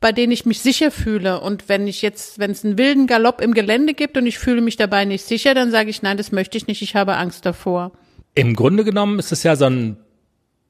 bei 0.00 0.12
denen 0.12 0.32
ich 0.32 0.46
mich 0.46 0.60
sicher 0.60 0.90
fühle. 0.90 1.40
Und 1.40 1.68
wenn 1.68 1.86
ich 1.86 2.00
jetzt, 2.00 2.38
wenn 2.38 2.50
es 2.50 2.64
einen 2.64 2.78
wilden 2.78 3.06
Galopp 3.06 3.42
im 3.42 3.52
Gelände 3.52 3.92
gibt 3.92 4.16
und 4.16 4.26
ich 4.26 4.38
fühle 4.38 4.62
mich 4.62 4.76
dabei 4.76 5.04
nicht 5.04 5.24
sicher, 5.24 5.52
dann 5.52 5.70
sage 5.70 5.90
ich, 5.90 6.00
nein, 6.00 6.16
das 6.16 6.32
möchte 6.32 6.56
ich 6.56 6.66
nicht, 6.66 6.80
ich 6.80 6.96
habe 6.96 7.16
Angst 7.16 7.44
davor. 7.44 7.92
Im 8.34 8.54
Grunde 8.54 8.84
genommen 8.84 9.18
ist 9.18 9.32
es 9.32 9.42
ja 9.42 9.56
so 9.56 9.66
ein 9.66 9.98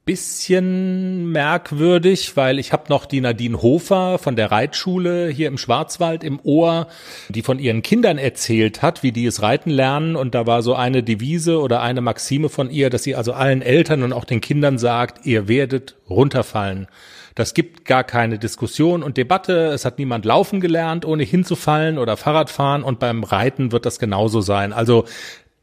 bisschen 0.07 1.33
merkwürdig, 1.33 2.37
weil 2.37 2.61
ich 2.61 2.73
habe 2.73 2.85
noch 2.91 3.07
die 3.07 3.21
Nadine 3.21 3.61
Hofer 3.61 4.19
von 4.19 4.37
der 4.37 4.53
Reitschule 4.53 5.29
hier 5.29 5.49
im 5.49 5.59
Schwarzwald 5.59 6.23
im 6.23 6.39
Ohr, 6.45 6.87
die 7.29 7.43
von 7.43 7.59
ihren 7.59 7.83
Kindern 7.83 8.17
erzählt 8.17 8.83
hat, 8.83 9.03
wie 9.03 9.11
die 9.11 9.27
es 9.27 9.43
reiten 9.43 9.69
lernen 9.69 10.15
und 10.15 10.37
da 10.37 10.47
war 10.47 10.63
so 10.63 10.77
eine 10.77 11.03
Devise 11.03 11.61
oder 11.61 11.83
eine 11.83 12.03
Maxime 12.03 12.49
von 12.49 12.71
ihr, 12.71 12.89
dass 12.89 13.03
sie 13.03 13.17
also 13.17 13.33
allen 13.33 13.63
Eltern 13.63 14.05
und 14.05 14.13
auch 14.13 14.25
den 14.25 14.41
Kindern 14.41 14.79
sagt, 14.79 15.27
ihr 15.27 15.49
werdet 15.49 15.97
runterfallen. 16.09 16.87
Das 17.35 17.53
gibt 17.53 17.85
gar 17.85 18.05
keine 18.05 18.39
Diskussion 18.39 19.03
und 19.03 19.17
Debatte. 19.17 19.67
Es 19.67 19.85
hat 19.85 19.99
niemand 19.99 20.25
laufen 20.25 20.61
gelernt, 20.61 21.05
ohne 21.05 21.25
hinzufallen 21.25 21.99
oder 21.99 22.17
Fahrrad 22.17 22.49
fahren 22.49 22.85
und 22.85 23.01
beim 23.01 23.25
Reiten 23.25 23.73
wird 23.73 23.85
das 23.85 23.99
genauso 23.99 24.41
sein. 24.41 24.73
Also, 24.73 25.05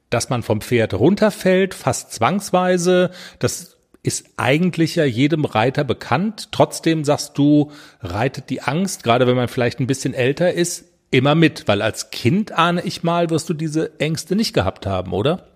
dass 0.10 0.30
man 0.30 0.44
vom 0.44 0.60
Pferd 0.60 0.94
runterfällt, 0.94 1.74
fast 1.74 2.12
zwangsweise, 2.12 3.10
das 3.40 3.73
ist 4.03 4.25
eigentlich 4.36 4.95
ja 4.95 5.05
jedem 5.05 5.45
Reiter 5.45 5.86
bekannt. 5.86 6.50
Trotzdem 6.51 7.05
sagst 7.05 7.38
du, 7.38 7.72
reitet 8.01 8.50
die 8.50 8.62
Angst, 8.62 9.03
gerade 9.03 9.25
wenn 9.27 9.38
man 9.38 9.48
vielleicht 9.48 9.79
ein 9.79 9.88
bisschen 9.88 10.13
älter 10.13 10.53
ist, 10.53 10.86
immer 11.10 11.36
mit, 11.36 11.67
weil 11.67 11.81
als 11.81 12.12
Kind 12.12 12.51
ahne 12.51 12.81
ich 12.83 13.03
mal, 13.03 13.29
wirst 13.29 13.50
du 13.50 13.53
diese 13.53 14.00
Ängste 14.00 14.36
nicht 14.36 14.53
gehabt 14.53 14.86
haben, 14.86 15.13
oder? 15.13 15.48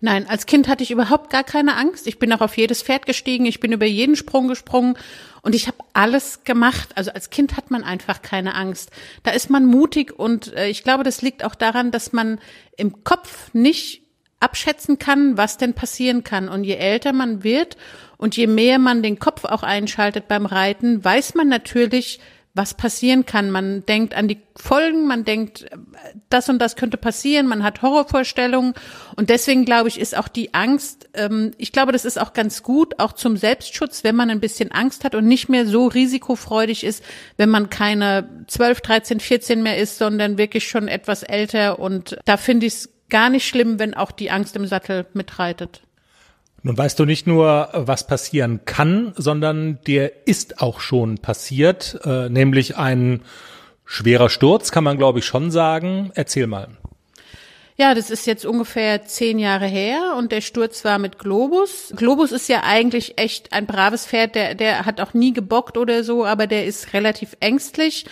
Nein, 0.00 0.26
als 0.28 0.46
Kind 0.46 0.68
hatte 0.68 0.82
ich 0.82 0.90
überhaupt 0.90 1.30
gar 1.30 1.44
keine 1.44 1.76
Angst. 1.76 2.06
Ich 2.06 2.18
bin 2.18 2.32
auch 2.32 2.40
auf 2.40 2.56
jedes 2.56 2.82
Pferd 2.82 3.06
gestiegen, 3.06 3.46
ich 3.46 3.60
bin 3.60 3.72
über 3.72 3.86
jeden 3.86 4.16
Sprung 4.16 4.48
gesprungen 4.48 4.96
und 5.42 5.54
ich 5.54 5.66
habe 5.66 5.78
alles 5.92 6.44
gemacht. 6.44 6.90
Also 6.94 7.10
als 7.12 7.30
Kind 7.30 7.56
hat 7.56 7.70
man 7.70 7.84
einfach 7.84 8.22
keine 8.22 8.54
Angst. 8.54 8.90
Da 9.22 9.30
ist 9.30 9.50
man 9.50 9.66
mutig 9.66 10.18
und 10.18 10.54
äh, 10.54 10.68
ich 10.68 10.84
glaube, 10.84 11.04
das 11.04 11.22
liegt 11.22 11.44
auch 11.44 11.54
daran, 11.54 11.90
dass 11.90 12.12
man 12.12 12.38
im 12.76 13.04
Kopf 13.04 13.52
nicht 13.52 14.03
abschätzen 14.40 14.98
kann, 14.98 15.36
was 15.36 15.56
denn 15.56 15.74
passieren 15.74 16.24
kann. 16.24 16.48
Und 16.48 16.64
je 16.64 16.74
älter 16.74 17.12
man 17.12 17.44
wird 17.44 17.76
und 18.16 18.36
je 18.36 18.46
mehr 18.46 18.78
man 18.78 19.02
den 19.02 19.18
Kopf 19.18 19.44
auch 19.44 19.62
einschaltet 19.62 20.28
beim 20.28 20.46
Reiten, 20.46 21.04
weiß 21.04 21.34
man 21.34 21.48
natürlich, 21.48 22.20
was 22.56 22.74
passieren 22.74 23.26
kann. 23.26 23.50
Man 23.50 23.84
denkt 23.84 24.14
an 24.14 24.28
die 24.28 24.40
Folgen, 24.54 25.08
man 25.08 25.24
denkt, 25.24 25.66
das 26.30 26.48
und 26.48 26.60
das 26.60 26.76
könnte 26.76 26.96
passieren, 26.96 27.48
man 27.48 27.64
hat 27.64 27.82
Horrorvorstellungen 27.82 28.74
und 29.16 29.28
deswegen 29.28 29.64
glaube 29.64 29.88
ich, 29.88 29.98
ist 29.98 30.16
auch 30.16 30.28
die 30.28 30.54
Angst, 30.54 31.08
ähm, 31.14 31.50
ich 31.58 31.72
glaube, 31.72 31.90
das 31.90 32.04
ist 32.04 32.20
auch 32.20 32.32
ganz 32.32 32.62
gut, 32.62 33.00
auch 33.00 33.12
zum 33.12 33.36
Selbstschutz, 33.36 34.04
wenn 34.04 34.14
man 34.14 34.30
ein 34.30 34.38
bisschen 34.38 34.70
Angst 34.70 35.02
hat 35.02 35.16
und 35.16 35.26
nicht 35.26 35.48
mehr 35.48 35.66
so 35.66 35.88
risikofreudig 35.88 36.84
ist, 36.84 37.02
wenn 37.36 37.50
man 37.50 37.70
keine 37.70 38.44
12, 38.46 38.80
13, 38.82 39.20
14 39.20 39.60
mehr 39.60 39.76
ist, 39.76 39.98
sondern 39.98 40.38
wirklich 40.38 40.68
schon 40.68 40.86
etwas 40.86 41.24
älter 41.24 41.80
und 41.80 42.16
da 42.24 42.36
finde 42.36 42.66
ich 42.66 42.74
es 42.74 42.88
gar 43.14 43.30
nicht 43.30 43.46
schlimm, 43.46 43.78
wenn 43.78 43.94
auch 43.94 44.10
die 44.10 44.32
Angst 44.32 44.56
im 44.56 44.66
Sattel 44.66 45.06
mitreitet. 45.12 45.82
Nun 46.64 46.76
weißt 46.76 46.98
du 46.98 47.04
nicht 47.04 47.28
nur, 47.28 47.68
was 47.72 48.08
passieren 48.08 48.64
kann, 48.64 49.12
sondern 49.16 49.78
dir 49.86 50.10
ist 50.24 50.60
auch 50.60 50.80
schon 50.80 51.18
passiert, 51.18 52.00
äh, 52.02 52.28
nämlich 52.28 52.76
ein 52.76 53.22
schwerer 53.84 54.30
Sturz, 54.30 54.72
kann 54.72 54.82
man 54.82 54.98
glaube 54.98 55.20
ich 55.20 55.26
schon 55.26 55.52
sagen. 55.52 56.10
Erzähl 56.16 56.48
mal. 56.48 56.70
Ja, 57.76 57.94
das 57.94 58.10
ist 58.10 58.26
jetzt 58.26 58.46
ungefähr 58.46 59.04
zehn 59.04 59.38
Jahre 59.38 59.66
her 59.66 60.16
und 60.18 60.32
der 60.32 60.40
Sturz 60.40 60.84
war 60.84 60.98
mit 60.98 61.20
Globus. 61.20 61.92
Globus 61.94 62.32
ist 62.32 62.48
ja 62.48 62.64
eigentlich 62.64 63.16
echt 63.16 63.52
ein 63.52 63.66
braves 63.66 64.06
Pferd, 64.06 64.34
der, 64.34 64.56
der 64.56 64.86
hat 64.86 65.00
auch 65.00 65.14
nie 65.14 65.32
gebockt 65.32 65.78
oder 65.78 66.02
so, 66.02 66.24
aber 66.24 66.48
der 66.48 66.66
ist 66.66 66.94
relativ 66.94 67.36
ängstlich. 67.38 68.06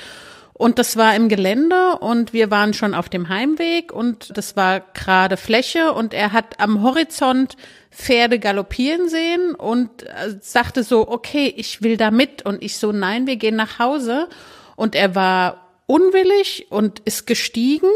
Und 0.63 0.79
das 0.79 0.97
war 0.97 1.17
im 1.17 1.29
Gelände 1.29 1.99
und 1.99 2.33
wir 2.33 2.53
waren 2.53 2.73
schon 2.73 2.95
auf 2.95 3.09
dem 3.09 3.29
Heimweg 3.29 3.93
und 3.93 4.39
das 4.39 4.55
war 4.55 4.79
gerade 4.79 5.37
Fläche 5.37 5.93
und 5.93 6.15
er 6.15 6.33
hat 6.33 6.61
am 6.61 6.85
Horizont 6.85 7.57
Pferde 7.91 8.39
galoppieren 8.39 9.09
sehen 9.09 9.57
und 9.57 10.05
äh, 10.05 10.37
sagte 10.41 10.85
so, 10.85 11.09
okay, 11.09 11.53
ich 11.57 11.83
will 11.83 11.97
da 11.97 12.13
mit. 12.13 12.47
Und 12.47 12.63
ich 12.63 12.79
so, 12.79 12.93
nein, 12.93 13.27
wir 13.27 13.35
gehen 13.35 13.57
nach 13.57 13.81
Hause. 13.81 14.29
Und 14.77 14.95
er 14.95 15.17
war 15.17 15.69
unwillig 15.87 16.69
und 16.71 17.01
ist 17.01 17.27
gestiegen, 17.27 17.91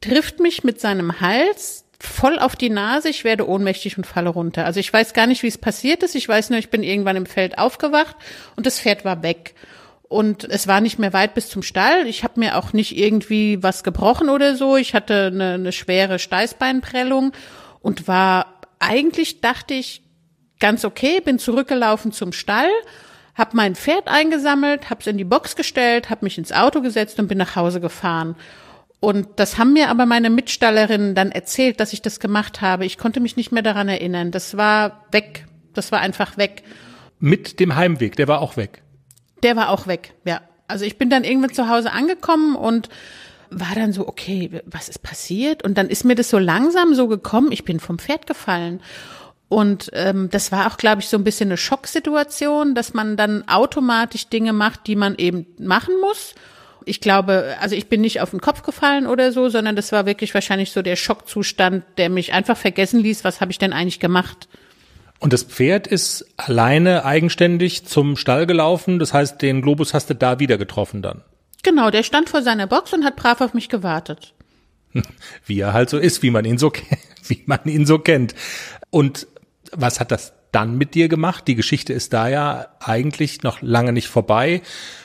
trifft 0.00 0.40
mich 0.40 0.64
mit 0.64 0.80
seinem 0.80 1.20
Hals 1.20 1.84
voll 2.00 2.40
auf 2.40 2.56
die 2.56 2.70
Nase, 2.70 3.08
ich 3.08 3.22
werde 3.22 3.48
ohnmächtig 3.48 3.98
und 3.98 4.04
falle 4.04 4.30
runter. 4.30 4.64
Also 4.64 4.80
ich 4.80 4.92
weiß 4.92 5.12
gar 5.14 5.28
nicht, 5.28 5.44
wie 5.44 5.48
es 5.48 5.58
passiert 5.58 6.02
ist. 6.02 6.16
Ich 6.16 6.28
weiß 6.28 6.50
nur, 6.50 6.58
ich 6.58 6.70
bin 6.70 6.82
irgendwann 6.82 7.14
im 7.14 7.26
Feld 7.26 7.56
aufgewacht 7.56 8.16
und 8.56 8.66
das 8.66 8.80
Pferd 8.80 9.04
war 9.04 9.22
weg. 9.22 9.54
Und 10.10 10.42
es 10.42 10.66
war 10.66 10.80
nicht 10.80 10.98
mehr 10.98 11.12
weit 11.12 11.34
bis 11.34 11.48
zum 11.48 11.62
Stall. 11.62 12.08
Ich 12.08 12.24
habe 12.24 12.40
mir 12.40 12.58
auch 12.58 12.72
nicht 12.72 12.98
irgendwie 12.98 13.62
was 13.62 13.84
gebrochen 13.84 14.28
oder 14.28 14.56
so. 14.56 14.76
Ich 14.76 14.92
hatte 14.92 15.30
eine, 15.32 15.52
eine 15.52 15.70
schwere 15.70 16.18
Steißbeinprellung 16.18 17.30
und 17.80 18.08
war 18.08 18.60
eigentlich 18.80 19.40
dachte 19.40 19.74
ich 19.74 20.02
ganz 20.58 20.84
okay, 20.84 21.20
bin 21.20 21.38
zurückgelaufen 21.38 22.10
zum 22.10 22.32
Stall, 22.32 22.68
habe 23.36 23.56
mein 23.56 23.76
Pferd 23.76 24.08
eingesammelt, 24.08 24.90
habe 24.90 25.00
es 25.00 25.06
in 25.06 25.16
die 25.16 25.22
Box 25.22 25.54
gestellt, 25.54 26.10
habe 26.10 26.24
mich 26.24 26.38
ins 26.38 26.50
Auto 26.50 26.80
gesetzt 26.80 27.20
und 27.20 27.28
bin 27.28 27.38
nach 27.38 27.54
Hause 27.54 27.80
gefahren. 27.80 28.34
Und 28.98 29.28
das 29.36 29.58
haben 29.58 29.74
mir 29.74 29.90
aber 29.90 30.06
meine 30.06 30.28
Mitstallerinnen 30.28 31.14
dann 31.14 31.30
erzählt, 31.30 31.78
dass 31.78 31.92
ich 31.92 32.02
das 32.02 32.18
gemacht 32.18 32.62
habe. 32.62 32.84
Ich 32.84 32.98
konnte 32.98 33.20
mich 33.20 33.36
nicht 33.36 33.52
mehr 33.52 33.62
daran 33.62 33.88
erinnern. 33.88 34.32
Das 34.32 34.56
war 34.56 35.06
weg. 35.12 35.46
Das 35.72 35.92
war 35.92 36.00
einfach 36.00 36.36
weg. 36.36 36.64
Mit 37.20 37.60
dem 37.60 37.76
Heimweg, 37.76 38.16
der 38.16 38.26
war 38.26 38.40
auch 38.40 38.56
weg. 38.56 38.82
Der 39.42 39.56
war 39.56 39.70
auch 39.70 39.86
weg, 39.86 40.14
ja. 40.24 40.40
Also 40.68 40.84
ich 40.84 40.98
bin 40.98 41.10
dann 41.10 41.24
irgendwann 41.24 41.52
zu 41.52 41.68
Hause 41.68 41.92
angekommen 41.92 42.54
und 42.54 42.88
war 43.50 43.74
dann 43.74 43.92
so, 43.92 44.06
okay, 44.06 44.62
was 44.64 44.88
ist 44.88 45.02
passiert? 45.02 45.64
Und 45.64 45.76
dann 45.76 45.88
ist 45.88 46.04
mir 46.04 46.14
das 46.14 46.30
so 46.30 46.38
langsam 46.38 46.94
so 46.94 47.08
gekommen, 47.08 47.50
ich 47.50 47.64
bin 47.64 47.80
vom 47.80 47.98
Pferd 47.98 48.26
gefallen. 48.26 48.80
Und 49.48 49.90
ähm, 49.94 50.30
das 50.30 50.52
war 50.52 50.68
auch, 50.68 50.76
glaube 50.76 51.00
ich, 51.00 51.08
so 51.08 51.16
ein 51.16 51.24
bisschen 51.24 51.48
eine 51.48 51.56
Schocksituation, 51.56 52.76
dass 52.76 52.94
man 52.94 53.16
dann 53.16 53.48
automatisch 53.48 54.28
Dinge 54.28 54.52
macht, 54.52 54.86
die 54.86 54.94
man 54.94 55.16
eben 55.16 55.46
machen 55.58 55.94
muss. 56.00 56.36
Ich 56.84 57.00
glaube, 57.00 57.56
also 57.60 57.74
ich 57.74 57.88
bin 57.88 58.00
nicht 58.00 58.20
auf 58.20 58.30
den 58.30 58.40
Kopf 58.40 58.62
gefallen 58.62 59.08
oder 59.08 59.32
so, 59.32 59.48
sondern 59.48 59.74
das 59.74 59.90
war 59.90 60.06
wirklich 60.06 60.32
wahrscheinlich 60.34 60.70
so 60.70 60.82
der 60.82 60.94
Schockzustand, 60.94 61.84
der 61.98 62.10
mich 62.10 62.32
einfach 62.32 62.56
vergessen 62.56 63.00
ließ, 63.00 63.24
was 63.24 63.40
habe 63.40 63.50
ich 63.50 63.58
denn 63.58 63.72
eigentlich 63.72 63.98
gemacht. 63.98 64.48
Und 65.20 65.34
das 65.34 65.42
Pferd 65.42 65.86
ist 65.86 66.26
alleine 66.38 67.04
eigenständig 67.04 67.86
zum 67.86 68.16
Stall 68.16 68.46
gelaufen, 68.46 68.98
das 68.98 69.12
heißt, 69.12 69.40
den 69.42 69.60
Globus 69.60 69.94
hast 69.94 70.08
du 70.10 70.14
da 70.14 70.40
wieder 70.40 70.56
getroffen 70.58 71.02
dann. 71.02 71.22
Genau, 71.62 71.90
der 71.90 72.02
stand 72.02 72.30
vor 72.30 72.42
seiner 72.42 72.66
Box 72.66 72.94
und 72.94 73.04
hat 73.04 73.16
brav 73.16 73.42
auf 73.42 73.52
mich 73.52 73.68
gewartet. 73.68 74.34
Wie 75.44 75.60
er 75.60 75.74
halt 75.74 75.90
so 75.90 75.98
ist, 75.98 76.22
wie 76.22 76.30
man 76.30 76.44
ihn 76.44 76.58
so, 76.58 76.72
wie 77.28 77.42
man 77.46 77.60
ihn 77.64 77.86
so 77.86 77.98
kennt. 77.98 78.34
Und 78.88 79.28
was 79.72 80.00
hat 80.00 80.10
das 80.10 80.32
dann 80.52 80.78
mit 80.78 80.94
dir 80.94 81.08
gemacht? 81.08 81.46
Die 81.46 81.54
Geschichte 81.54 81.92
ist 81.92 82.12
da 82.12 82.26
ja 82.28 82.68
eigentlich 82.80 83.42
noch 83.42 83.62
lange 83.62 83.92
nicht 83.92 84.08
vorbei. 84.08 84.62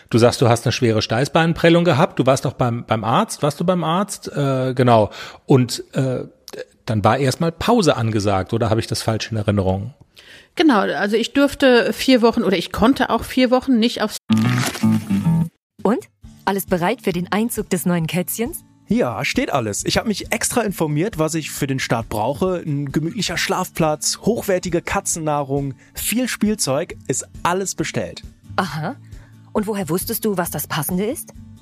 Du 0.10 0.18
sagst, 0.18 0.42
du 0.42 0.50
hast 0.50 0.66
eine 0.66 0.72
schwere 0.72 1.02
Steißbeinprellung 1.02 1.84
gehabt. 1.84 2.18
Du 2.18 2.26
warst 2.26 2.48
auch 2.48 2.54
beim, 2.54 2.86
beim 2.86 3.04
Arzt. 3.04 3.44
Warst 3.44 3.60
du 3.60 3.66
beim 3.66 3.84
Arzt? 3.84 4.32
Äh, 4.36 4.74
genau. 4.74 5.12
Und 5.46 5.84
äh, 5.94 6.24
dann 6.86 7.04
war 7.04 7.18
erstmal 7.18 7.52
Pause 7.52 7.96
angesagt, 7.96 8.54
oder 8.54 8.70
habe 8.70 8.80
ich 8.80 8.88
das 8.88 9.02
falsch 9.02 9.32
in 9.32 9.38
Erinnerung? 9.38 9.94
Genau, 10.56 10.80
also 10.80 11.18
ich 11.18 11.34
durfte 11.34 11.92
vier 11.92 12.22
Wochen 12.22 12.44
oder 12.44 12.58
ich 12.58 12.72
konnte 12.72 13.10
auch 13.10 13.24
vier 13.24 13.52
Wochen 13.52 13.78
nicht 13.78 14.02
aufs. 14.02 14.18
Und? 15.84 16.08
Alles 16.46 16.66
bereit 16.66 17.02
für 17.02 17.12
den 17.12 17.32
Einzug 17.32 17.70
des 17.70 17.86
neuen 17.86 18.08
Kätzchens? 18.08 18.64
Ja, 18.88 19.26
steht 19.26 19.52
alles. 19.52 19.84
Ich 19.84 19.98
habe 19.98 20.08
mich 20.08 20.32
extra 20.32 20.62
informiert, 20.62 21.18
was 21.18 21.34
ich 21.34 21.50
für 21.50 21.66
den 21.66 21.80
Start 21.80 22.08
brauche. 22.08 22.62
Ein 22.64 22.92
gemütlicher 22.92 23.36
Schlafplatz, 23.36 24.20
hochwertige 24.22 24.82
Katzennahrung, 24.82 25.74
viel 25.96 26.28
Spielzeug, 26.28 26.96
ist 27.08 27.28
alles 27.42 27.74
bestellt. 27.74 28.22
Aha. 28.58 28.96
Und 29.54 29.66
woher 29.66 29.90
wusstest 29.90 30.24
du, 30.24 30.38
was 30.38 30.52
das 30.52 30.68
Passende 30.68 31.06
ist? 31.06 31.34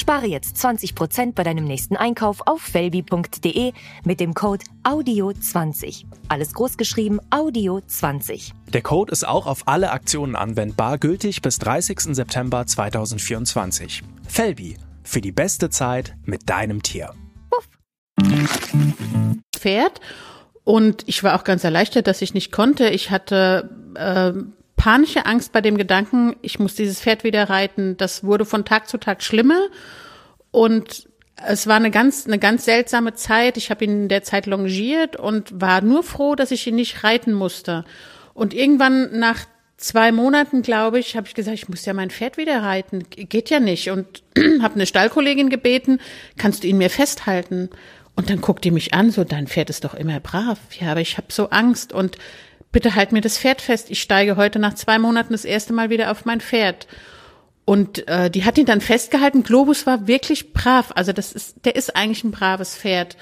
Spare 0.00 0.26
jetzt 0.26 0.56
20% 0.56 1.34
bei 1.34 1.42
deinem 1.42 1.64
nächsten 1.64 1.94
Einkauf 1.94 2.40
auf 2.46 2.62
felbi.de 2.62 3.72
mit 4.04 4.18
dem 4.18 4.32
Code 4.32 4.64
AUDIO20. 4.82 6.06
Alles 6.28 6.54
großgeschrieben 6.54 7.20
AUDIO20. 7.30 8.52
Der 8.72 8.80
Code 8.80 9.12
ist 9.12 9.28
auch 9.28 9.46
auf 9.46 9.68
alle 9.68 9.90
Aktionen 9.90 10.36
anwendbar, 10.36 10.96
gültig 10.96 11.42
bis 11.42 11.58
30. 11.58 12.14
September 12.14 12.66
2024. 12.66 14.02
Felbi, 14.26 14.78
für 15.02 15.20
die 15.20 15.32
beste 15.32 15.68
Zeit 15.68 16.16
mit 16.24 16.48
deinem 16.48 16.82
Tier. 16.82 17.12
Puff. 17.50 17.68
Pferd 19.54 20.00
und 20.64 21.04
ich 21.08 21.22
war 21.22 21.38
auch 21.38 21.44
ganz 21.44 21.62
erleichtert, 21.62 22.06
dass 22.06 22.22
ich 22.22 22.32
nicht 22.32 22.52
konnte. 22.52 22.88
Ich 22.88 23.10
hatte 23.10 23.68
äh, 23.96 24.32
panische 24.80 25.26
Angst 25.26 25.52
bei 25.52 25.60
dem 25.60 25.76
Gedanken, 25.76 26.36
ich 26.40 26.58
muss 26.58 26.74
dieses 26.74 27.02
Pferd 27.02 27.22
wieder 27.22 27.50
reiten. 27.50 27.98
Das 27.98 28.24
wurde 28.24 28.46
von 28.46 28.64
Tag 28.64 28.88
zu 28.88 28.96
Tag 28.96 29.22
schlimmer. 29.22 29.68
Und 30.52 31.06
es 31.36 31.66
war 31.66 31.76
eine 31.76 31.90
ganz, 31.90 32.26
eine 32.26 32.38
ganz 32.38 32.64
seltsame 32.64 33.12
Zeit. 33.12 33.58
Ich 33.58 33.70
habe 33.70 33.84
ihn 33.84 34.04
in 34.04 34.08
der 34.08 34.22
Zeit 34.22 34.46
longiert 34.46 35.16
und 35.16 35.60
war 35.60 35.82
nur 35.82 36.02
froh, 36.02 36.34
dass 36.34 36.50
ich 36.50 36.66
ihn 36.66 36.76
nicht 36.76 37.04
reiten 37.04 37.34
musste. 37.34 37.84
Und 38.32 38.54
irgendwann 38.54 39.18
nach 39.18 39.44
zwei 39.76 40.12
Monaten, 40.12 40.62
glaube 40.62 40.98
ich, 40.98 41.14
habe 41.14 41.26
ich 41.26 41.34
gesagt, 41.34 41.58
ich 41.58 41.68
muss 41.68 41.84
ja 41.84 41.92
mein 41.92 42.08
Pferd 42.08 42.38
wieder 42.38 42.62
reiten. 42.62 43.04
Geht 43.10 43.50
ja 43.50 43.60
nicht. 43.60 43.90
Und 43.90 44.22
habe 44.62 44.76
eine 44.76 44.86
Stallkollegin 44.86 45.50
gebeten, 45.50 45.98
kannst 46.38 46.64
du 46.64 46.68
ihn 46.68 46.78
mir 46.78 46.88
festhalten? 46.88 47.68
Und 48.16 48.30
dann 48.30 48.40
guckt 48.40 48.64
die 48.64 48.70
mich 48.70 48.94
an, 48.94 49.10
so, 49.10 49.24
dein 49.24 49.46
Pferd 49.46 49.68
ist 49.68 49.84
doch 49.84 49.92
immer 49.92 50.20
brav. 50.20 50.58
Ja, 50.80 50.92
aber 50.92 51.02
ich 51.02 51.18
habe 51.18 51.26
so 51.28 51.50
Angst 51.50 51.92
und 51.92 52.16
bitte 52.72 52.94
halt 52.94 53.12
mir 53.12 53.20
das 53.20 53.38
Pferd 53.38 53.60
fest. 53.60 53.90
Ich 53.90 54.00
steige 54.00 54.36
heute 54.36 54.58
nach 54.58 54.74
zwei 54.74 54.98
Monaten 54.98 55.32
das 55.32 55.44
erste 55.44 55.72
Mal 55.72 55.90
wieder 55.90 56.10
auf 56.10 56.24
mein 56.24 56.40
Pferd. 56.40 56.86
Und 57.64 58.06
äh, 58.08 58.30
die 58.30 58.44
hat 58.44 58.58
ihn 58.58 58.66
dann 58.66 58.80
festgehalten. 58.80 59.42
Globus 59.42 59.86
war 59.86 60.06
wirklich 60.06 60.52
brav. 60.52 60.92
Also 60.94 61.12
das 61.12 61.32
ist, 61.32 61.64
der 61.64 61.76
ist 61.76 61.94
eigentlich 61.96 62.24
ein 62.24 62.30
braves 62.30 62.76
Pferd. 62.76 63.16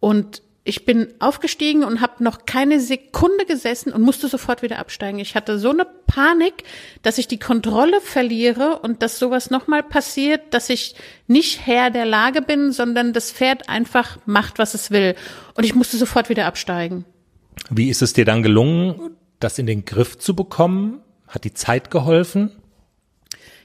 Und 0.00 0.42
ich 0.64 0.84
bin 0.84 1.14
aufgestiegen 1.18 1.82
und 1.82 2.02
habe 2.02 2.22
noch 2.22 2.44
keine 2.44 2.78
Sekunde 2.78 3.46
gesessen 3.46 3.90
und 3.90 4.02
musste 4.02 4.28
sofort 4.28 4.60
wieder 4.60 4.78
absteigen. 4.78 5.18
Ich 5.18 5.34
hatte 5.34 5.58
so 5.58 5.70
eine 5.70 5.86
Panik, 5.86 6.64
dass 7.02 7.16
ich 7.16 7.26
die 7.26 7.38
Kontrolle 7.38 8.02
verliere 8.02 8.80
und 8.80 9.02
dass 9.02 9.18
sowas 9.18 9.48
nochmal 9.48 9.82
passiert, 9.82 10.52
dass 10.52 10.68
ich 10.68 10.94
nicht 11.26 11.66
Herr 11.66 11.90
der 11.90 12.04
Lage 12.04 12.42
bin, 12.42 12.70
sondern 12.70 13.14
das 13.14 13.32
Pferd 13.32 13.70
einfach 13.70 14.18
macht, 14.26 14.58
was 14.58 14.74
es 14.74 14.90
will. 14.90 15.14
Und 15.54 15.64
ich 15.64 15.74
musste 15.74 15.96
sofort 15.96 16.28
wieder 16.28 16.44
absteigen. 16.44 17.06
Wie 17.70 17.88
ist 17.88 18.02
es 18.02 18.12
dir 18.12 18.24
dann 18.24 18.42
gelungen, 18.42 19.16
das 19.40 19.58
in 19.58 19.66
den 19.66 19.84
Griff 19.84 20.18
zu 20.18 20.34
bekommen? 20.34 21.00
Hat 21.26 21.44
die 21.44 21.54
Zeit 21.54 21.90
geholfen? 21.90 22.52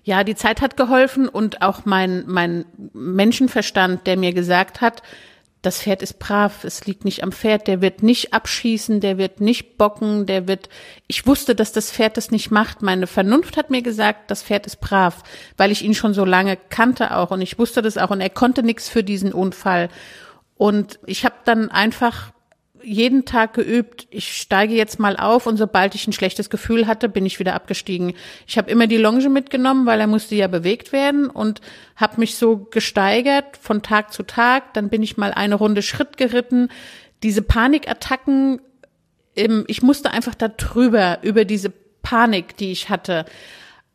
Ja, 0.03 0.23
die 0.23 0.35
Zeit 0.35 0.61
hat 0.61 0.75
geholfen 0.75 1.29
und 1.29 1.61
auch 1.61 1.85
mein, 1.85 2.25
mein 2.27 2.65
Menschenverstand, 2.93 4.05
der 4.05 4.17
mir 4.17 4.33
gesagt 4.33 4.81
hat, 4.81 5.01
das 5.63 5.81
Pferd 5.81 6.01
ist 6.01 6.19
brav, 6.19 6.65
es 6.65 6.85
liegt 6.85 7.05
nicht 7.05 7.23
am 7.23 7.31
Pferd, 7.31 7.67
der 7.67 7.81
wird 7.81 8.03
nicht 8.03 8.33
abschießen, 8.33 8.99
der 8.99 9.17
wird 9.17 9.39
nicht 9.39 9.77
bocken, 9.77 10.25
der 10.25 10.45
wird, 10.45 10.67
ich 11.07 11.25
wusste, 11.25 11.55
dass 11.55 11.71
das 11.71 11.89
Pferd 11.89 12.17
das 12.17 12.31
nicht 12.31 12.51
macht. 12.51 12.81
Meine 12.81 13.07
Vernunft 13.07 13.55
hat 13.55 13.69
mir 13.69 13.81
gesagt, 13.81 14.29
das 14.29 14.43
Pferd 14.43 14.67
ist 14.67 14.81
brav, 14.81 15.23
weil 15.55 15.71
ich 15.71 15.81
ihn 15.81 15.93
schon 15.93 16.13
so 16.13 16.25
lange 16.25 16.57
kannte 16.69 17.15
auch 17.15 17.31
und 17.31 17.39
ich 17.39 17.57
wusste 17.57 17.81
das 17.81 17.97
auch 17.97 18.09
und 18.09 18.19
er 18.19 18.29
konnte 18.29 18.61
nichts 18.61 18.89
für 18.89 19.05
diesen 19.05 19.31
Unfall. 19.31 19.87
Und 20.57 20.99
ich 21.05 21.23
habe 21.23 21.35
dann 21.45 21.71
einfach 21.71 22.32
jeden 22.83 23.25
Tag 23.25 23.53
geübt, 23.53 24.07
ich 24.09 24.37
steige 24.37 24.73
jetzt 24.73 24.99
mal 24.99 25.17
auf 25.17 25.47
und 25.47 25.57
sobald 25.57 25.95
ich 25.95 26.07
ein 26.07 26.13
schlechtes 26.13 26.49
Gefühl 26.49 26.87
hatte, 26.87 27.09
bin 27.09 27.25
ich 27.25 27.39
wieder 27.39 27.53
abgestiegen. 27.53 28.13
Ich 28.45 28.57
habe 28.57 28.69
immer 28.69 28.87
die 28.87 28.97
Longe 28.97 29.29
mitgenommen, 29.29 29.85
weil 29.85 29.99
er 29.99 30.07
musste 30.07 30.35
ja 30.35 30.47
bewegt 30.47 30.91
werden 30.91 31.29
und 31.29 31.61
habe 31.95 32.19
mich 32.19 32.35
so 32.35 32.57
gesteigert 32.57 33.57
von 33.57 33.81
Tag 33.81 34.11
zu 34.13 34.23
Tag. 34.23 34.73
Dann 34.73 34.89
bin 34.89 35.03
ich 35.03 35.17
mal 35.17 35.31
eine 35.31 35.55
Runde 35.55 35.81
Schritt 35.81 36.17
geritten. 36.17 36.69
Diese 37.23 37.41
Panikattacken, 37.41 38.61
ich 39.35 39.81
musste 39.81 40.11
einfach 40.11 40.35
da 40.35 40.49
drüber, 40.49 41.19
über 41.21 41.45
diese 41.45 41.71
Panik, 42.01 42.57
die 42.57 42.71
ich 42.71 42.89
hatte. 42.89 43.25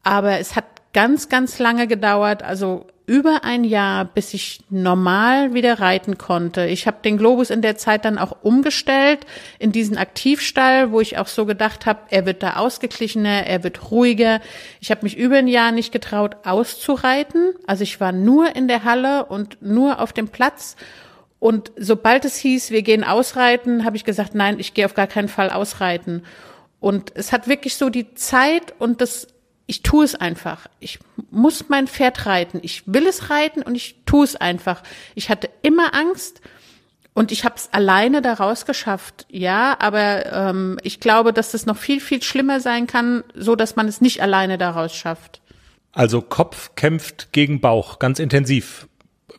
Aber 0.02 0.38
es 0.38 0.56
hat 0.56 0.64
ganz, 0.92 1.28
ganz 1.28 1.58
lange 1.58 1.86
gedauert. 1.86 2.42
Also 2.42 2.86
über 3.08 3.42
ein 3.42 3.64
Jahr, 3.64 4.04
bis 4.04 4.34
ich 4.34 4.60
normal 4.68 5.54
wieder 5.54 5.80
reiten 5.80 6.18
konnte. 6.18 6.66
Ich 6.66 6.86
habe 6.86 6.98
den 7.02 7.16
Globus 7.16 7.48
in 7.48 7.62
der 7.62 7.78
Zeit 7.78 8.04
dann 8.04 8.18
auch 8.18 8.36
umgestellt 8.42 9.20
in 9.58 9.72
diesen 9.72 9.96
Aktivstall, 9.96 10.92
wo 10.92 11.00
ich 11.00 11.16
auch 11.16 11.26
so 11.26 11.46
gedacht 11.46 11.86
habe, 11.86 12.00
er 12.10 12.26
wird 12.26 12.42
da 12.42 12.56
ausgeglichener, 12.56 13.46
er 13.46 13.64
wird 13.64 13.90
ruhiger. 13.90 14.40
Ich 14.80 14.90
habe 14.90 15.04
mich 15.04 15.16
über 15.16 15.36
ein 15.36 15.48
Jahr 15.48 15.72
nicht 15.72 15.90
getraut, 15.90 16.36
auszureiten. 16.44 17.54
Also 17.66 17.82
ich 17.82 17.98
war 17.98 18.12
nur 18.12 18.54
in 18.54 18.68
der 18.68 18.84
Halle 18.84 19.24
und 19.24 19.62
nur 19.62 20.00
auf 20.00 20.12
dem 20.12 20.28
Platz. 20.28 20.76
Und 21.38 21.72
sobald 21.78 22.26
es 22.26 22.36
hieß, 22.36 22.70
wir 22.70 22.82
gehen 22.82 23.04
ausreiten, 23.04 23.86
habe 23.86 23.96
ich 23.96 24.04
gesagt, 24.04 24.34
nein, 24.34 24.60
ich 24.60 24.74
gehe 24.74 24.84
auf 24.84 24.94
gar 24.94 25.06
keinen 25.06 25.28
Fall 25.28 25.48
ausreiten. 25.48 26.24
Und 26.78 27.12
es 27.14 27.32
hat 27.32 27.48
wirklich 27.48 27.76
so 27.76 27.88
die 27.88 28.12
Zeit 28.14 28.74
und 28.78 29.00
das 29.00 29.28
ich 29.68 29.82
tue 29.82 30.02
es 30.02 30.14
einfach. 30.14 30.66
Ich 30.80 30.98
muss 31.30 31.68
mein 31.68 31.86
Pferd 31.86 32.24
reiten. 32.24 32.58
Ich 32.62 32.84
will 32.86 33.06
es 33.06 33.28
reiten 33.28 33.62
und 33.62 33.74
ich 33.74 33.96
tue 34.06 34.24
es 34.24 34.34
einfach. 34.34 34.82
Ich 35.14 35.28
hatte 35.28 35.50
immer 35.60 35.94
Angst 35.94 36.40
und 37.12 37.32
ich 37.32 37.44
habe 37.44 37.56
es 37.56 37.70
alleine 37.70 38.22
daraus 38.22 38.64
geschafft. 38.64 39.26
Ja, 39.28 39.76
aber 39.78 40.24
ähm, 40.32 40.78
ich 40.84 41.00
glaube, 41.00 41.34
dass 41.34 41.52
das 41.52 41.66
noch 41.66 41.76
viel, 41.76 42.00
viel 42.00 42.22
schlimmer 42.22 42.60
sein 42.60 42.86
kann, 42.86 43.24
so 43.34 43.56
dass 43.56 43.76
man 43.76 43.86
es 43.88 44.00
nicht 44.00 44.22
alleine 44.22 44.56
daraus 44.56 44.94
schafft. 44.94 45.42
Also 45.92 46.22
Kopf 46.22 46.74
kämpft 46.74 47.32
gegen 47.32 47.60
Bauch, 47.60 47.98
ganz 47.98 48.20
intensiv, 48.20 48.88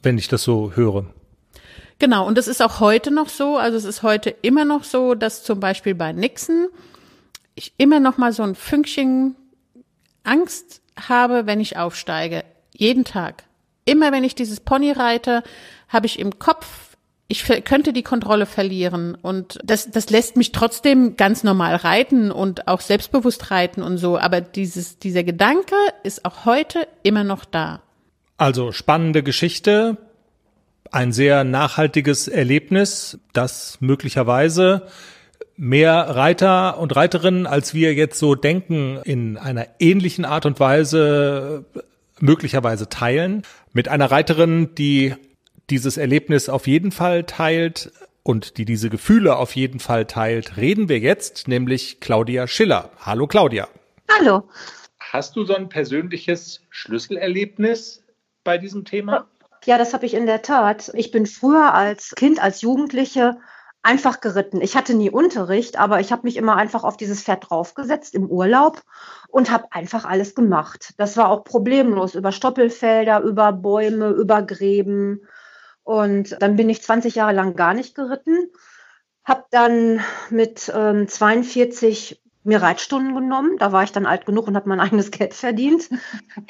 wenn 0.03 0.19
ich 0.19 0.27
das 0.27 0.43
so 0.43 0.73
höre. 0.75 1.07
Genau, 1.97 2.27
und 2.27 2.37
das 2.37 2.47
ist 2.47 2.61
auch 2.61 2.79
heute 2.79 3.09
noch 3.09 3.29
so. 3.29 3.57
Also 3.57 3.77
es 3.77 3.83
ist 3.83 4.03
heute 4.03 4.29
immer 4.29 4.63
noch 4.63 4.83
so, 4.83 5.15
dass 5.15 5.43
zum 5.43 5.59
Beispiel 5.59 5.95
bei 5.95 6.13
Nixon 6.13 6.67
ich 7.55 7.73
immer 7.77 7.99
noch 7.99 8.19
mal 8.19 8.31
so 8.31 8.43
ein 8.43 8.53
Fünkchen 8.53 9.35
Angst 10.29 10.81
habe, 10.99 11.45
wenn 11.45 11.59
ich 11.59 11.77
aufsteige. 11.77 12.43
Jeden 12.73 13.03
Tag. 13.03 13.43
Immer 13.85 14.11
wenn 14.11 14.23
ich 14.23 14.35
dieses 14.35 14.59
Pony 14.59 14.91
reite, 14.91 15.43
habe 15.87 16.05
ich 16.05 16.19
im 16.19 16.37
Kopf, 16.37 16.95
ich 17.27 17.43
könnte 17.63 17.93
die 17.93 18.03
Kontrolle 18.03 18.45
verlieren. 18.45 19.15
Und 19.15 19.59
das, 19.63 19.89
das 19.89 20.09
lässt 20.09 20.37
mich 20.37 20.51
trotzdem 20.51 21.15
ganz 21.15 21.43
normal 21.43 21.75
reiten 21.75 22.31
und 22.31 22.67
auch 22.67 22.81
selbstbewusst 22.81 23.51
reiten 23.51 23.81
und 23.81 23.97
so. 23.97 24.17
Aber 24.17 24.41
dieses, 24.41 24.99
dieser 24.99 25.23
Gedanke 25.23 25.75
ist 26.03 26.25
auch 26.25 26.45
heute 26.45 26.87
immer 27.03 27.23
noch 27.23 27.45
da. 27.45 27.81
Also 28.37 28.71
spannende 28.71 29.21
Geschichte, 29.23 29.97
ein 30.91 31.11
sehr 31.11 31.43
nachhaltiges 31.43 32.27
Erlebnis, 32.27 33.19
das 33.33 33.77
möglicherweise 33.79 34.87
mehr 35.59 35.93
Reiter 35.93 36.79
und 36.79 36.95
Reiterinnen, 36.95 37.45
als 37.45 37.73
wir 37.73 37.93
jetzt 37.93 38.17
so 38.17 38.33
denken, 38.33 38.97
in 39.03 39.37
einer 39.37 39.67
ähnlichen 39.79 40.23
Art 40.23 40.45
und 40.45 40.59
Weise 40.59 41.65
möglicherweise 42.19 42.87
teilen. 42.87 43.43
Mit 43.73 43.89
einer 43.89 44.09
Reiterin, 44.09 44.73
die 44.75 45.15
dieses 45.69 45.97
Erlebnis 45.97 46.47
auf 46.47 46.65
jeden 46.65 46.93
Fall 46.93 47.25
teilt 47.25 47.91
und 48.23 48.57
die 48.57 48.63
diese 48.63 48.89
Gefühle 48.89 49.35
auf 49.35 49.53
jeden 49.55 49.81
Fall 49.81 50.05
teilt, 50.05 50.55
reden 50.55 50.87
wir 50.87 50.99
jetzt, 50.99 51.49
nämlich 51.49 51.99
Claudia 51.99 52.47
Schiller. 52.47 52.91
Hallo 53.01 53.27
Claudia. 53.27 53.67
Hallo. 54.17 54.47
Hast 54.97 55.35
du 55.35 55.43
so 55.43 55.55
ein 55.55 55.67
persönliches 55.67 56.61
Schlüsselerlebnis 56.69 58.01
bei 58.45 58.57
diesem 58.57 58.85
Thema? 58.85 59.27
Ja, 59.65 59.77
das 59.77 59.93
habe 59.93 60.05
ich 60.05 60.13
in 60.13 60.25
der 60.25 60.41
Tat. 60.41 60.89
Ich 60.93 61.11
bin 61.11 61.25
früher 61.25 61.73
als 61.73 62.15
Kind, 62.15 62.41
als 62.41 62.61
Jugendliche 62.61 63.35
einfach 63.81 64.19
geritten. 64.19 64.61
Ich 64.61 64.75
hatte 64.75 64.93
nie 64.93 65.09
Unterricht, 65.09 65.79
aber 65.79 65.99
ich 65.99 66.11
habe 66.11 66.23
mich 66.23 66.37
immer 66.37 66.55
einfach 66.55 66.83
auf 66.83 66.97
dieses 66.97 67.23
Pferd 67.23 67.49
draufgesetzt 67.49 68.13
im 68.13 68.29
Urlaub 68.29 68.81
und 69.29 69.51
habe 69.51 69.67
einfach 69.71 70.05
alles 70.05 70.35
gemacht. 70.35 70.93
Das 70.97 71.15
war 71.17 71.29
auch 71.29 71.43
problemlos 71.43 72.15
über 72.15 72.31
Stoppelfelder, 72.31 73.21
über 73.21 73.53
Bäume, 73.53 74.09
über 74.09 74.41
Gräben. 74.41 75.21
Und 75.83 76.35
dann 76.41 76.55
bin 76.55 76.69
ich 76.69 76.81
20 76.81 77.15
Jahre 77.15 77.33
lang 77.33 77.55
gar 77.55 77.73
nicht 77.73 77.95
geritten, 77.95 78.51
habe 79.23 79.45
dann 79.49 80.01
mit 80.29 80.71
ähm, 80.75 81.07
42 81.07 82.21
mir 82.49 82.61
Reitstunden 82.61 83.15
genommen. 83.15 83.57
Da 83.57 83.71
war 83.71 83.83
ich 83.83 83.93
dann 83.93 84.05
alt 84.05 84.25
genug 84.25 84.47
und 84.47 84.55
habe 84.55 84.67
mein 84.67 84.79
eigenes 84.81 85.11
Geld 85.11 85.33
verdient. 85.33 85.89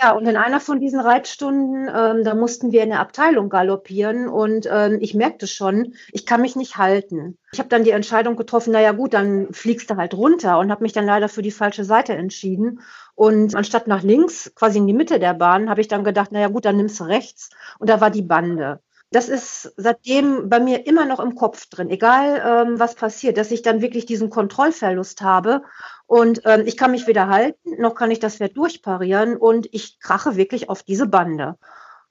Ja, 0.02 0.14
und 0.14 0.26
in 0.26 0.36
einer 0.36 0.60
von 0.60 0.80
diesen 0.80 1.00
Reitstunden, 1.00 1.88
ähm, 1.88 2.24
da 2.24 2.34
mussten 2.34 2.72
wir 2.72 2.82
in 2.82 2.90
der 2.90 3.00
Abteilung 3.00 3.50
galoppieren 3.50 4.28
und 4.28 4.68
ähm, 4.72 4.98
ich 5.02 5.14
merkte 5.14 5.46
schon, 5.46 5.94
ich 6.12 6.26
kann 6.26 6.42
mich 6.42 6.56
nicht 6.56 6.78
halten. 6.78 7.38
Ich 7.52 7.60
habe 7.60 7.70
dann 7.70 7.84
die 7.84 7.92
Entscheidung 7.92 8.36
getroffen, 8.36 8.74
naja 8.74 8.92
gut, 8.92 9.14
dann 9.14 9.54
fliegst 9.54 9.90
du 9.90 9.96
halt 9.96 10.14
runter 10.16 10.60
und 10.60 10.72
habe 10.72 10.84
mich 10.84 10.94
dann 10.94 11.06
leider 11.06 11.30
für 11.30 11.42
die 11.42 11.52
falsche 11.52 11.84
Seite 11.84 12.14
entschieden. 12.14 12.82
Und 13.16 13.54
anstatt 13.54 13.88
nach 13.88 14.02
links, 14.02 14.52
quasi 14.56 14.78
in 14.78 14.88
die 14.88 14.94
Mitte 14.94 15.20
der 15.20 15.34
Bahn, 15.34 15.70
habe 15.70 15.82
ich 15.82 15.88
dann 15.88 16.04
gedacht, 16.04 16.32
naja 16.32 16.48
gut, 16.48 16.66
dann 16.66 16.78
nimmst 16.78 17.00
du 17.00 17.04
rechts. 17.04 17.50
Und 17.78 17.90
da 17.90 18.00
war 18.02 18.12
die 18.12 18.22
Bande 18.22 18.82
das 19.12 19.28
ist 19.28 19.74
seitdem 19.78 20.50
bei 20.50 20.60
mir 20.60 20.86
immer 20.86 21.06
noch 21.06 21.20
im 21.20 21.36
Kopf 21.36 21.66
drin, 21.68 21.90
egal 21.90 22.42
ähm, 22.46 22.80
was 22.80 22.96
passiert, 22.96 23.38
dass 23.38 23.52
ich 23.52 23.62
dann 23.62 23.82
wirklich 23.82 24.06
diesen 24.06 24.30
Kontrollverlust 24.30 25.22
habe 25.22 25.64
und 26.06 26.42
ähm, 26.46 26.64
ich 26.66 26.78
kann 26.78 26.92
mich 26.92 27.08
weder 27.08 27.28
halten, 27.28 27.82
noch 27.82 27.96
kann 27.96 28.12
ich 28.12 28.20
das 28.20 28.38
Pferd 28.38 28.58
durchparieren 28.58 29.36
und 29.38 29.68
ich 29.72 30.00
krache 30.00 30.36
wirklich 30.36 30.70
auf 30.70 30.84
diese 30.84 31.08
Bande. 31.08 31.58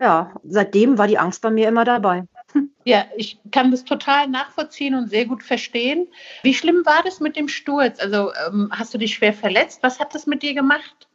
Ja, 0.01 0.37
seitdem 0.45 0.97
war 0.97 1.09
die 1.09 1.19
Angst 1.19 1.43
bei 1.43 1.51
mir 1.51 1.69
immer 1.69 1.85
dabei. 1.85 2.25
Ja, 2.85 3.05
ich 3.17 3.39
kann 3.51 3.71
das 3.71 3.85
total 3.85 4.29
nachvollziehen 4.29 4.95
und 4.95 5.11
sehr 5.11 5.27
gut 5.27 5.43
verstehen. 5.43 6.09
Wie 6.43 6.55
schlimm 6.55 6.87
war 6.87 7.03
das 7.05 7.21
mit 7.21 7.37
dem 7.37 7.47
Sturz? 7.47 8.01
Also 8.01 8.33
ähm, 8.47 8.71
hast 8.73 8.95
du 8.95 8.99
dich 8.99 9.13
schwer 9.13 9.35
verletzt? 9.35 9.81
Was 9.83 10.01
hat 10.01 10.15
das 10.15 10.27
mit 10.27 10.43
dir 10.43 10.55
gemacht? 10.55 11.08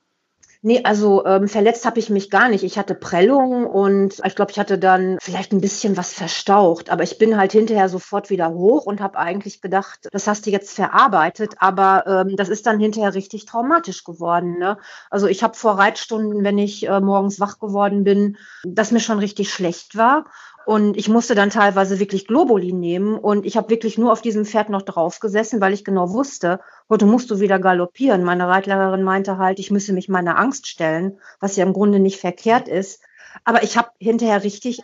Nee, 0.66 0.82
also 0.86 1.26
ähm, 1.26 1.50
verletzt 1.50 1.86
habe 1.86 2.00
ich 2.00 2.10
mich 2.10 2.30
gar 2.30 2.48
nicht. 2.48 2.64
Ich 2.64 2.78
hatte 2.78 2.96
Prellungen 2.96 3.66
und 3.66 4.22
ich 4.26 4.34
glaube, 4.34 4.52
ich 4.52 4.60
hatte 4.60 4.80
dann 4.80 5.18
vielleicht 5.22 5.52
ein 5.52 5.60
bisschen 5.60 5.98
was 5.98 6.14
verstaucht. 6.14 6.90
Aber 6.90 7.04
ich 7.04 7.18
bin 7.18 7.36
halt 7.36 7.52
hinterher 7.52 7.90
sofort 7.90 8.30
wieder 8.30 8.50
hoch 8.50 8.86
und 8.86 9.02
habe 9.02 9.18
eigentlich 9.18 9.60
gedacht, 9.60 10.08
das 10.14 10.26
hast 10.26 10.46
du 10.46 10.52
jetzt 10.52 10.74
verarbeitet. 10.74 11.56
Aber 11.58 12.08
ähm, 12.08 12.38
das 12.38 12.48
ist 12.48 12.66
dann 12.66 12.80
hinterher 12.80 13.14
richtig 13.14 13.46
traumatisch 13.46 14.06
geworden. 14.06 14.58
Ne? 14.58 14.78
Also 15.10 15.28
ich 15.28 15.44
habe 15.44 15.56
vor 15.56 15.78
Reitstunden, 15.78 16.46
wenn 16.46 16.58
ich 16.58 16.88
äh, 16.88 17.02
morgens 17.02 17.42
wach 17.42 17.60
geworden 17.60 18.06
bin, 18.06 18.38
dass 18.64 18.92
mir 18.92 19.02
schon 19.02 19.20
richtig 19.20 19.52
schlecht 19.52 19.98
war. 19.98 20.24
Und 20.66 20.96
ich 20.98 21.10
musste 21.10 21.36
dann 21.36 21.50
teilweise 21.50 22.00
wirklich 22.00 22.28
Globuli 22.28 22.72
nehmen 22.72 23.18
und 23.18 23.46
ich 23.46 23.58
habe 23.58 23.70
wirklich 23.70 23.98
nur 23.98 24.12
auf 24.12 24.22
diesem 24.22 24.46
Pferd 24.46 24.70
noch 24.70 24.84
drauf 24.84 25.20
gesessen, 25.20 25.60
weil 25.60 25.74
ich 25.74 25.84
genau 25.84 26.12
wusste, 26.12 26.60
heute 26.90 27.06
musst 27.06 27.30
du 27.32 27.40
wieder 27.40 27.60
galoppieren. 27.60 28.24
Meine 28.24 28.48
Reitlehrerin 28.48 29.04
meinte 29.04 29.38
halt, 29.38 29.60
ich 29.60 29.72
müsse 29.72 29.94
mich 29.94 30.08
meiner 30.08 30.40
Angst 30.40 30.68
stellen, 30.68 31.20
was 31.40 31.56
ja 31.56 31.66
im 31.66 31.74
Grunde 31.74 32.00
nicht 32.00 32.20
verkehrt 32.20 32.68
ist. 32.68 33.02
Aber 33.44 33.64
ich 33.64 33.78
habe 33.78 33.90
hinterher 34.00 34.44
richtig 34.44 34.84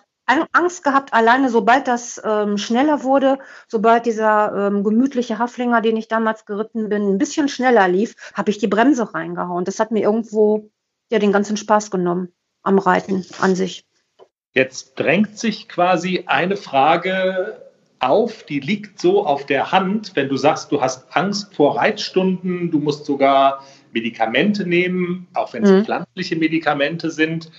Angst 0.52 0.84
gehabt, 0.84 1.14
alleine 1.14 1.50
sobald 1.50 1.88
das 1.88 2.22
ähm, 2.24 2.58
schneller 2.58 3.04
wurde, 3.04 3.40
sobald 3.68 4.06
dieser 4.06 4.68
ähm, 4.68 4.84
gemütliche 4.84 5.40
Haflinger, 5.40 5.82
den 5.82 5.98
ich 5.98 6.08
damals 6.08 6.46
geritten 6.46 6.90
bin, 6.90 7.10
ein 7.10 7.18
bisschen 7.18 7.50
schneller 7.50 7.88
lief, 7.88 8.16
habe 8.36 8.52
ich 8.52 8.60
die 8.60 8.68
Bremse 8.68 9.14
reingehauen. 9.14 9.66
Das 9.66 9.80
hat 9.80 9.92
mir 9.92 10.04
irgendwo 10.04 10.70
ja 11.12 11.18
den 11.18 11.32
ganzen 11.32 11.58
Spaß 11.58 11.90
genommen 11.90 12.32
am 12.62 12.78
Reiten 12.78 13.26
an 13.40 13.56
sich. 13.56 13.89
Jetzt 14.54 15.00
drängt 15.00 15.38
sich 15.38 15.70
quasi 15.70 16.24
eine 16.26 16.58
Frage 16.58 17.62
auf, 18.00 18.44
die 18.44 18.60
liegt 18.60 19.00
so 19.00 19.26
auf 19.26 19.46
der 19.46 19.72
Hand, 19.72 20.16
wenn 20.16 20.30
du 20.30 20.38
sagst, 20.38 20.72
du 20.72 20.82
hast 20.82 21.16
Angst 21.16 21.54
vor 21.54 21.78
Reitstunden, 21.78 22.72
du 22.72 22.80
musst 22.80 23.06
sogar 23.06 23.64
Medikamente 23.92 24.66
nehmen, 24.66 25.28
auch 25.34 25.54
wenn 25.54 25.64
es 25.64 25.72
mhm. 25.72 25.86
pflanzliche 25.86 26.36
Medikamente 26.36 27.12
sind. 27.12 27.52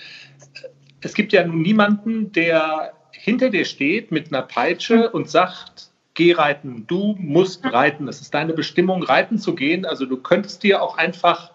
Es 1.01 1.13
gibt 1.13 1.33
ja 1.33 1.45
nun 1.45 1.61
niemanden, 1.61 2.31
der 2.31 2.93
hinter 3.11 3.49
dir 3.49 3.65
steht 3.65 4.11
mit 4.11 4.33
einer 4.33 4.41
Peitsche 4.41 5.09
mhm. 5.09 5.13
und 5.13 5.29
sagt, 5.29 5.91
geh 6.13 6.33
reiten, 6.33 6.85
du 6.87 7.15
musst 7.19 7.63
reiten, 7.65 8.05
das 8.05 8.21
ist 8.21 8.33
deine 8.33 8.53
Bestimmung, 8.53 9.03
reiten 9.03 9.37
zu 9.37 9.55
gehen. 9.55 9.85
Also 9.85 10.05
du 10.05 10.17
könntest 10.17 10.63
dir 10.63 10.81
auch 10.81 10.97
einfach 10.97 11.51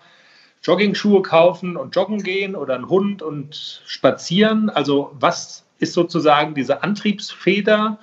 Jogging-Schuhe 0.66 1.22
kaufen 1.22 1.76
und 1.76 1.94
joggen 1.94 2.22
gehen 2.22 2.56
oder 2.56 2.74
einen 2.74 2.88
Hund 2.88 3.22
und 3.22 3.82
spazieren? 3.86 4.68
Also 4.68 5.12
was 5.18 5.64
ist 5.78 5.92
sozusagen 5.92 6.54
diese 6.54 6.82
Antriebsfeder, 6.82 8.00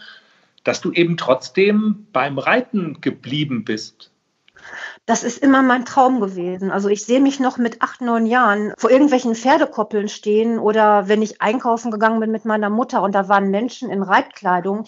dass 0.63 0.79
du 0.79 0.93
eben 0.93 1.17
trotzdem 1.17 2.07
beim 2.13 2.39
Reiten 2.39 3.01
geblieben 3.01 3.65
bist? 3.65 4.11
Das 5.05 5.25
ist 5.25 5.39
immer 5.39 5.61
mein 5.61 5.83
Traum 5.83 6.21
gewesen. 6.21 6.71
Also 6.71 6.87
ich 6.87 7.03
sehe 7.03 7.19
mich 7.19 7.41
noch 7.41 7.57
mit 7.57 7.81
acht, 7.81 7.99
neun 7.99 8.25
Jahren 8.25 8.73
vor 8.77 8.89
irgendwelchen 8.89 9.35
Pferdekoppeln 9.35 10.07
stehen 10.07 10.57
oder 10.57 11.09
wenn 11.09 11.21
ich 11.21 11.41
einkaufen 11.41 11.91
gegangen 11.91 12.21
bin 12.21 12.31
mit 12.31 12.45
meiner 12.45 12.69
Mutter 12.69 13.01
und 13.01 13.13
da 13.13 13.27
waren 13.27 13.51
Menschen 13.51 13.89
in 13.89 14.03
Reitkleidung. 14.03 14.85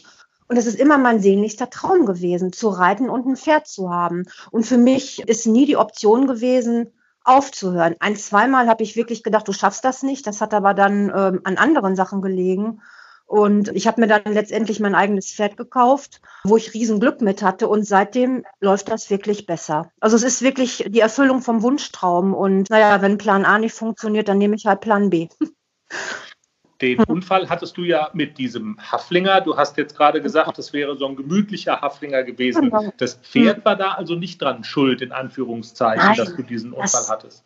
Und 0.47 0.55
es 0.55 0.65
ist 0.65 0.79
immer 0.79 0.97
mein 0.97 1.19
sehnlichster 1.19 1.69
Traum 1.69 2.05
gewesen, 2.05 2.53
zu 2.53 2.69
reiten 2.69 3.09
und 3.09 3.25
ein 3.25 3.35
Pferd 3.35 3.67
zu 3.67 3.89
haben. 3.89 4.23
Und 4.51 4.65
für 4.65 4.77
mich 4.77 5.27
ist 5.27 5.45
nie 5.45 5.65
die 5.65 5.75
Option 5.75 6.27
gewesen, 6.27 6.91
aufzuhören. 7.25 7.95
Ein, 7.99 8.15
zweimal 8.15 8.67
habe 8.67 8.83
ich 8.83 8.95
wirklich 8.95 9.23
gedacht, 9.23 9.47
du 9.47 9.53
schaffst 9.53 9.83
das 9.83 10.03
nicht. 10.03 10.25
Das 10.27 10.41
hat 10.41 10.53
aber 10.53 10.73
dann 10.73 11.11
ähm, 11.15 11.41
an 11.43 11.57
anderen 11.57 11.95
Sachen 11.95 12.21
gelegen. 12.21 12.81
Und 13.27 13.69
ich 13.69 13.87
habe 13.87 14.01
mir 14.01 14.07
dann 14.07 14.33
letztendlich 14.33 14.79
mein 14.79 14.93
eigenes 14.93 15.31
Pferd 15.31 15.57
gekauft, 15.57 16.21
wo 16.43 16.57
ich 16.57 16.75
riesen 16.75 16.99
Glück 16.99 17.21
mit 17.21 17.41
hatte. 17.41 17.67
Und 17.67 17.85
seitdem 17.85 18.45
läuft 18.59 18.89
das 18.89 19.09
wirklich 19.09 19.47
besser. 19.47 19.91
Also 19.99 20.15
es 20.15 20.23
ist 20.23 20.43
wirklich 20.43 20.85
die 20.87 20.99
Erfüllung 20.99 21.41
vom 21.41 21.63
Wunschtraum. 21.63 22.35
Und 22.35 22.69
naja, 22.69 23.01
wenn 23.01 23.17
Plan 23.17 23.43
A 23.43 23.57
nicht 23.57 23.73
funktioniert, 23.73 24.27
dann 24.27 24.37
nehme 24.37 24.55
ich 24.55 24.67
halt 24.67 24.81
Plan 24.81 25.09
B. 25.09 25.27
Den 26.81 26.99
hm. 26.99 27.05
Unfall 27.07 27.49
hattest 27.49 27.77
du 27.77 27.83
ja 27.83 28.09
mit 28.13 28.37
diesem 28.37 28.77
Haflinger. 28.79 29.41
Du 29.41 29.55
hast 29.55 29.77
jetzt 29.77 29.95
gerade 29.95 30.21
gesagt, 30.21 30.57
das 30.57 30.73
wäre 30.73 30.97
so 30.97 31.07
ein 31.07 31.15
gemütlicher 31.15 31.81
Haflinger 31.81 32.23
gewesen. 32.23 32.69
Genau. 32.69 32.91
Das 32.97 33.15
Pferd 33.15 33.57
hm. 33.57 33.65
war 33.65 33.75
da 33.75 33.91
also 33.91 34.15
nicht 34.15 34.41
dran 34.41 34.63
schuld, 34.63 35.01
in 35.01 35.11
Anführungszeichen, 35.11 36.05
Nein, 36.05 36.17
dass 36.17 36.35
du 36.35 36.43
diesen 36.43 36.73
Unfall 36.73 37.01
das, 37.01 37.09
hattest. 37.09 37.43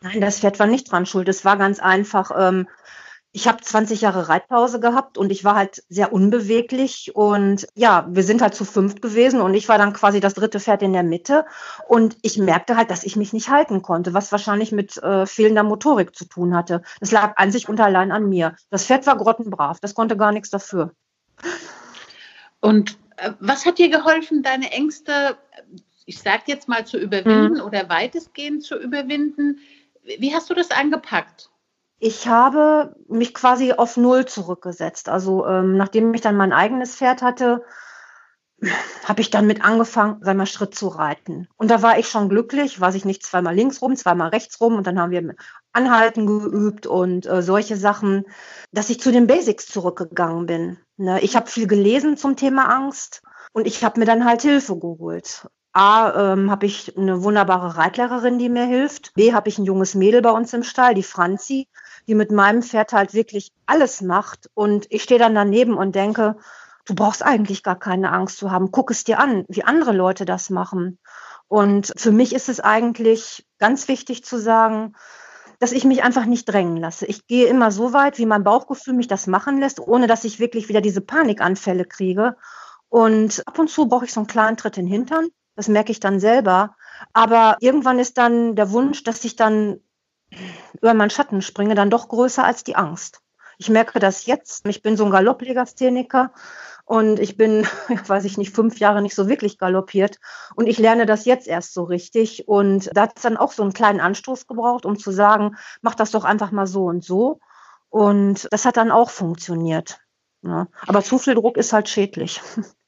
Nein, 0.00 0.20
das 0.20 0.40
Pferd 0.40 0.58
war 0.58 0.66
nicht 0.66 0.90
dran 0.90 1.04
schuld. 1.04 1.28
Es 1.28 1.44
war 1.44 1.58
ganz 1.58 1.78
einfach, 1.78 2.30
ähm, 2.36 2.68
ich 3.32 3.46
habe 3.46 3.62
20 3.62 4.00
Jahre 4.00 4.28
Reitpause 4.28 4.80
gehabt 4.80 5.16
und 5.16 5.30
ich 5.30 5.44
war 5.44 5.54
halt 5.54 5.84
sehr 5.88 6.12
unbeweglich 6.12 7.14
und 7.14 7.66
ja, 7.74 8.08
wir 8.10 8.24
sind 8.24 8.42
halt 8.42 8.54
zu 8.54 8.64
fünft 8.64 9.02
gewesen 9.02 9.40
und 9.40 9.54
ich 9.54 9.68
war 9.68 9.78
dann 9.78 9.92
quasi 9.92 10.18
das 10.18 10.34
dritte 10.34 10.58
Pferd 10.58 10.82
in 10.82 10.92
der 10.92 11.04
Mitte 11.04 11.44
und 11.86 12.16
ich 12.22 12.38
merkte 12.38 12.76
halt, 12.76 12.90
dass 12.90 13.04
ich 13.04 13.14
mich 13.14 13.32
nicht 13.32 13.48
halten 13.48 13.82
konnte, 13.82 14.14
was 14.14 14.32
wahrscheinlich 14.32 14.72
mit 14.72 14.96
äh, 14.98 15.26
fehlender 15.26 15.62
Motorik 15.62 16.16
zu 16.16 16.24
tun 16.24 16.56
hatte. 16.56 16.82
Das 16.98 17.12
lag 17.12 17.36
an 17.36 17.52
sich 17.52 17.68
und 17.68 17.80
allein 17.80 18.10
an 18.10 18.28
mir. 18.28 18.56
Das 18.68 18.86
Pferd 18.86 19.06
war 19.06 19.16
grottenbrav, 19.16 19.78
das 19.78 19.94
konnte 19.94 20.16
gar 20.16 20.32
nichts 20.32 20.50
dafür. 20.50 20.92
Und 22.60 22.98
äh, 23.16 23.32
was 23.38 23.64
hat 23.64 23.78
dir 23.78 23.90
geholfen, 23.90 24.42
deine 24.42 24.72
Ängste, 24.72 25.36
ich 26.04 26.20
sag 26.20 26.48
jetzt 26.48 26.68
mal 26.68 26.84
zu 26.84 26.98
überwinden 26.98 27.60
hm. 27.60 27.64
oder 27.64 27.88
weitestgehend 27.88 28.64
zu 28.64 28.76
überwinden? 28.76 29.60
Wie 30.02 30.34
hast 30.34 30.50
du 30.50 30.54
das 30.54 30.72
angepackt? 30.72 31.49
Ich 32.00 32.26
habe 32.28 32.96
mich 33.08 33.34
quasi 33.34 33.72
auf 33.74 33.98
Null 33.98 34.24
zurückgesetzt. 34.24 35.10
Also 35.10 35.46
ähm, 35.46 35.76
nachdem 35.76 36.12
ich 36.14 36.22
dann 36.22 36.36
mein 36.36 36.54
eigenes 36.54 36.96
Pferd 36.96 37.20
hatte, 37.20 37.62
habe 39.04 39.20
ich 39.20 39.30
dann 39.30 39.46
mit 39.46 39.62
angefangen, 39.62 40.18
sei 40.22 40.32
mal 40.32 40.46
Schritt 40.46 40.74
zu 40.74 40.88
reiten. 40.88 41.48
Und 41.56 41.70
da 41.70 41.82
war 41.82 41.98
ich 41.98 42.08
schon 42.08 42.30
glücklich, 42.30 42.80
weiß 42.80 42.94
ich 42.94 43.04
nicht, 43.04 43.22
zweimal 43.24 43.54
links 43.54 43.82
rum, 43.82 43.96
zweimal 43.96 44.28
rechts 44.28 44.60
rum 44.60 44.76
und 44.76 44.86
dann 44.86 44.98
haben 44.98 45.12
wir 45.12 45.34
Anhalten 45.72 46.26
geübt 46.26 46.86
und 46.86 47.26
äh, 47.26 47.42
solche 47.42 47.76
Sachen, 47.76 48.24
dass 48.72 48.90
ich 48.90 49.00
zu 49.00 49.12
den 49.12 49.26
Basics 49.26 49.66
zurückgegangen 49.66 50.46
bin. 50.46 50.78
Ne? 50.96 51.20
Ich 51.20 51.36
habe 51.36 51.50
viel 51.50 51.66
gelesen 51.66 52.16
zum 52.16 52.36
Thema 52.36 52.74
Angst 52.74 53.22
und 53.52 53.66
ich 53.66 53.84
habe 53.84 54.00
mir 54.00 54.06
dann 54.06 54.24
halt 54.24 54.42
Hilfe 54.42 54.78
geholt. 54.78 55.48
A, 55.72 56.32
ähm, 56.32 56.50
habe 56.50 56.66
ich 56.66 56.96
eine 56.96 57.22
wunderbare 57.22 57.76
Reitlehrerin, 57.76 58.38
die 58.38 58.48
mir 58.48 58.66
hilft. 58.66 59.14
B, 59.14 59.32
habe 59.32 59.48
ich 59.48 59.58
ein 59.58 59.64
junges 59.64 59.94
Mädel 59.94 60.20
bei 60.20 60.30
uns 60.30 60.52
im 60.52 60.64
Stall, 60.64 60.94
die 60.94 61.04
Franzi, 61.04 61.68
die 62.08 62.16
mit 62.16 62.32
meinem 62.32 62.62
Pferd 62.62 62.92
halt 62.92 63.14
wirklich 63.14 63.52
alles 63.66 64.00
macht. 64.00 64.50
Und 64.54 64.86
ich 64.90 65.02
stehe 65.02 65.20
dann 65.20 65.34
daneben 65.34 65.74
und 65.74 65.94
denke, 65.94 66.36
du 66.86 66.94
brauchst 66.94 67.24
eigentlich 67.24 67.62
gar 67.62 67.78
keine 67.78 68.10
Angst 68.10 68.38
zu 68.38 68.50
haben. 68.50 68.72
Guck 68.72 68.90
es 68.90 69.04
dir 69.04 69.20
an, 69.20 69.44
wie 69.48 69.62
andere 69.62 69.92
Leute 69.92 70.24
das 70.24 70.50
machen. 70.50 70.98
Und 71.46 71.92
für 71.96 72.10
mich 72.10 72.34
ist 72.34 72.48
es 72.48 72.58
eigentlich 72.60 73.46
ganz 73.58 73.86
wichtig 73.86 74.24
zu 74.24 74.38
sagen, 74.38 74.94
dass 75.60 75.72
ich 75.72 75.84
mich 75.84 76.02
einfach 76.02 76.24
nicht 76.24 76.46
drängen 76.46 76.78
lasse. 76.78 77.06
Ich 77.06 77.26
gehe 77.26 77.46
immer 77.46 77.70
so 77.70 77.92
weit, 77.92 78.18
wie 78.18 78.26
mein 78.26 78.44
Bauchgefühl 78.44 78.94
mich 78.94 79.08
das 79.08 79.26
machen 79.26 79.60
lässt, 79.60 79.78
ohne 79.78 80.06
dass 80.06 80.24
ich 80.24 80.40
wirklich 80.40 80.68
wieder 80.68 80.80
diese 80.80 81.00
Panikanfälle 81.00 81.84
kriege. 81.84 82.36
Und 82.88 83.46
ab 83.46 83.58
und 83.58 83.70
zu 83.70 83.86
brauche 83.86 84.06
ich 84.06 84.12
so 84.12 84.20
einen 84.20 84.26
kleinen 84.26 84.56
Tritt 84.56 84.78
in 84.78 84.86
den 84.86 84.92
Hintern. 84.92 85.28
Das 85.60 85.68
merke 85.68 85.92
ich 85.92 86.00
dann 86.00 86.20
selber. 86.20 86.74
Aber 87.12 87.58
irgendwann 87.60 87.98
ist 87.98 88.16
dann 88.16 88.56
der 88.56 88.70
Wunsch, 88.70 89.04
dass 89.04 89.22
ich 89.26 89.36
dann 89.36 89.80
über 90.80 90.94
meinen 90.94 91.10
Schatten 91.10 91.42
springe, 91.42 91.74
dann 91.74 91.90
doch 91.90 92.08
größer 92.08 92.42
als 92.42 92.64
die 92.64 92.76
Angst. 92.76 93.20
Ich 93.58 93.68
merke 93.68 93.98
das 93.98 94.24
jetzt. 94.24 94.64
Ich 94.66 94.80
bin 94.80 94.96
so 94.96 95.04
ein 95.04 95.10
Galopplegastheniker 95.10 96.32
und 96.86 97.20
ich 97.20 97.36
bin, 97.36 97.66
weiß 98.06 98.24
ich 98.24 98.38
nicht, 98.38 98.54
fünf 98.54 98.78
Jahre 98.78 99.02
nicht 99.02 99.14
so 99.14 99.28
wirklich 99.28 99.58
galoppiert. 99.58 100.18
Und 100.54 100.66
ich 100.66 100.78
lerne 100.78 101.04
das 101.04 101.26
jetzt 101.26 101.46
erst 101.46 101.74
so 101.74 101.84
richtig. 101.84 102.48
Und 102.48 102.88
da 102.94 103.02
hat 103.02 103.16
es 103.16 103.22
dann 103.22 103.36
auch 103.36 103.52
so 103.52 103.62
einen 103.62 103.74
kleinen 103.74 104.00
Anstoß 104.00 104.46
gebraucht, 104.46 104.86
um 104.86 104.98
zu 104.98 105.10
sagen, 105.10 105.58
mach 105.82 105.94
das 105.94 106.10
doch 106.10 106.24
einfach 106.24 106.52
mal 106.52 106.66
so 106.66 106.86
und 106.86 107.04
so. 107.04 107.38
Und 107.90 108.48
das 108.50 108.64
hat 108.64 108.78
dann 108.78 108.90
auch 108.90 109.10
funktioniert. 109.10 110.00
Ja. 110.40 110.68
Aber 110.86 111.02
zu 111.02 111.18
viel 111.18 111.34
Druck 111.34 111.58
ist 111.58 111.74
halt 111.74 111.90
schädlich. 111.90 112.40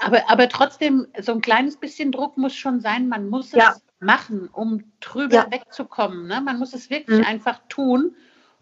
Aber, 0.00 0.30
aber 0.30 0.48
trotzdem, 0.48 1.06
so 1.20 1.32
ein 1.32 1.40
kleines 1.40 1.76
bisschen 1.76 2.12
Druck 2.12 2.36
muss 2.36 2.54
schon 2.54 2.80
sein. 2.80 3.08
Man 3.08 3.28
muss 3.28 3.46
es 3.46 3.52
ja. 3.54 3.76
machen, 4.00 4.48
um 4.52 4.84
drüber 5.00 5.34
ja. 5.34 5.46
wegzukommen. 5.50 6.26
Ne? 6.26 6.40
Man 6.40 6.58
muss 6.58 6.74
es 6.74 6.90
wirklich 6.90 7.20
mhm. 7.20 7.24
einfach 7.24 7.60
tun. 7.68 8.14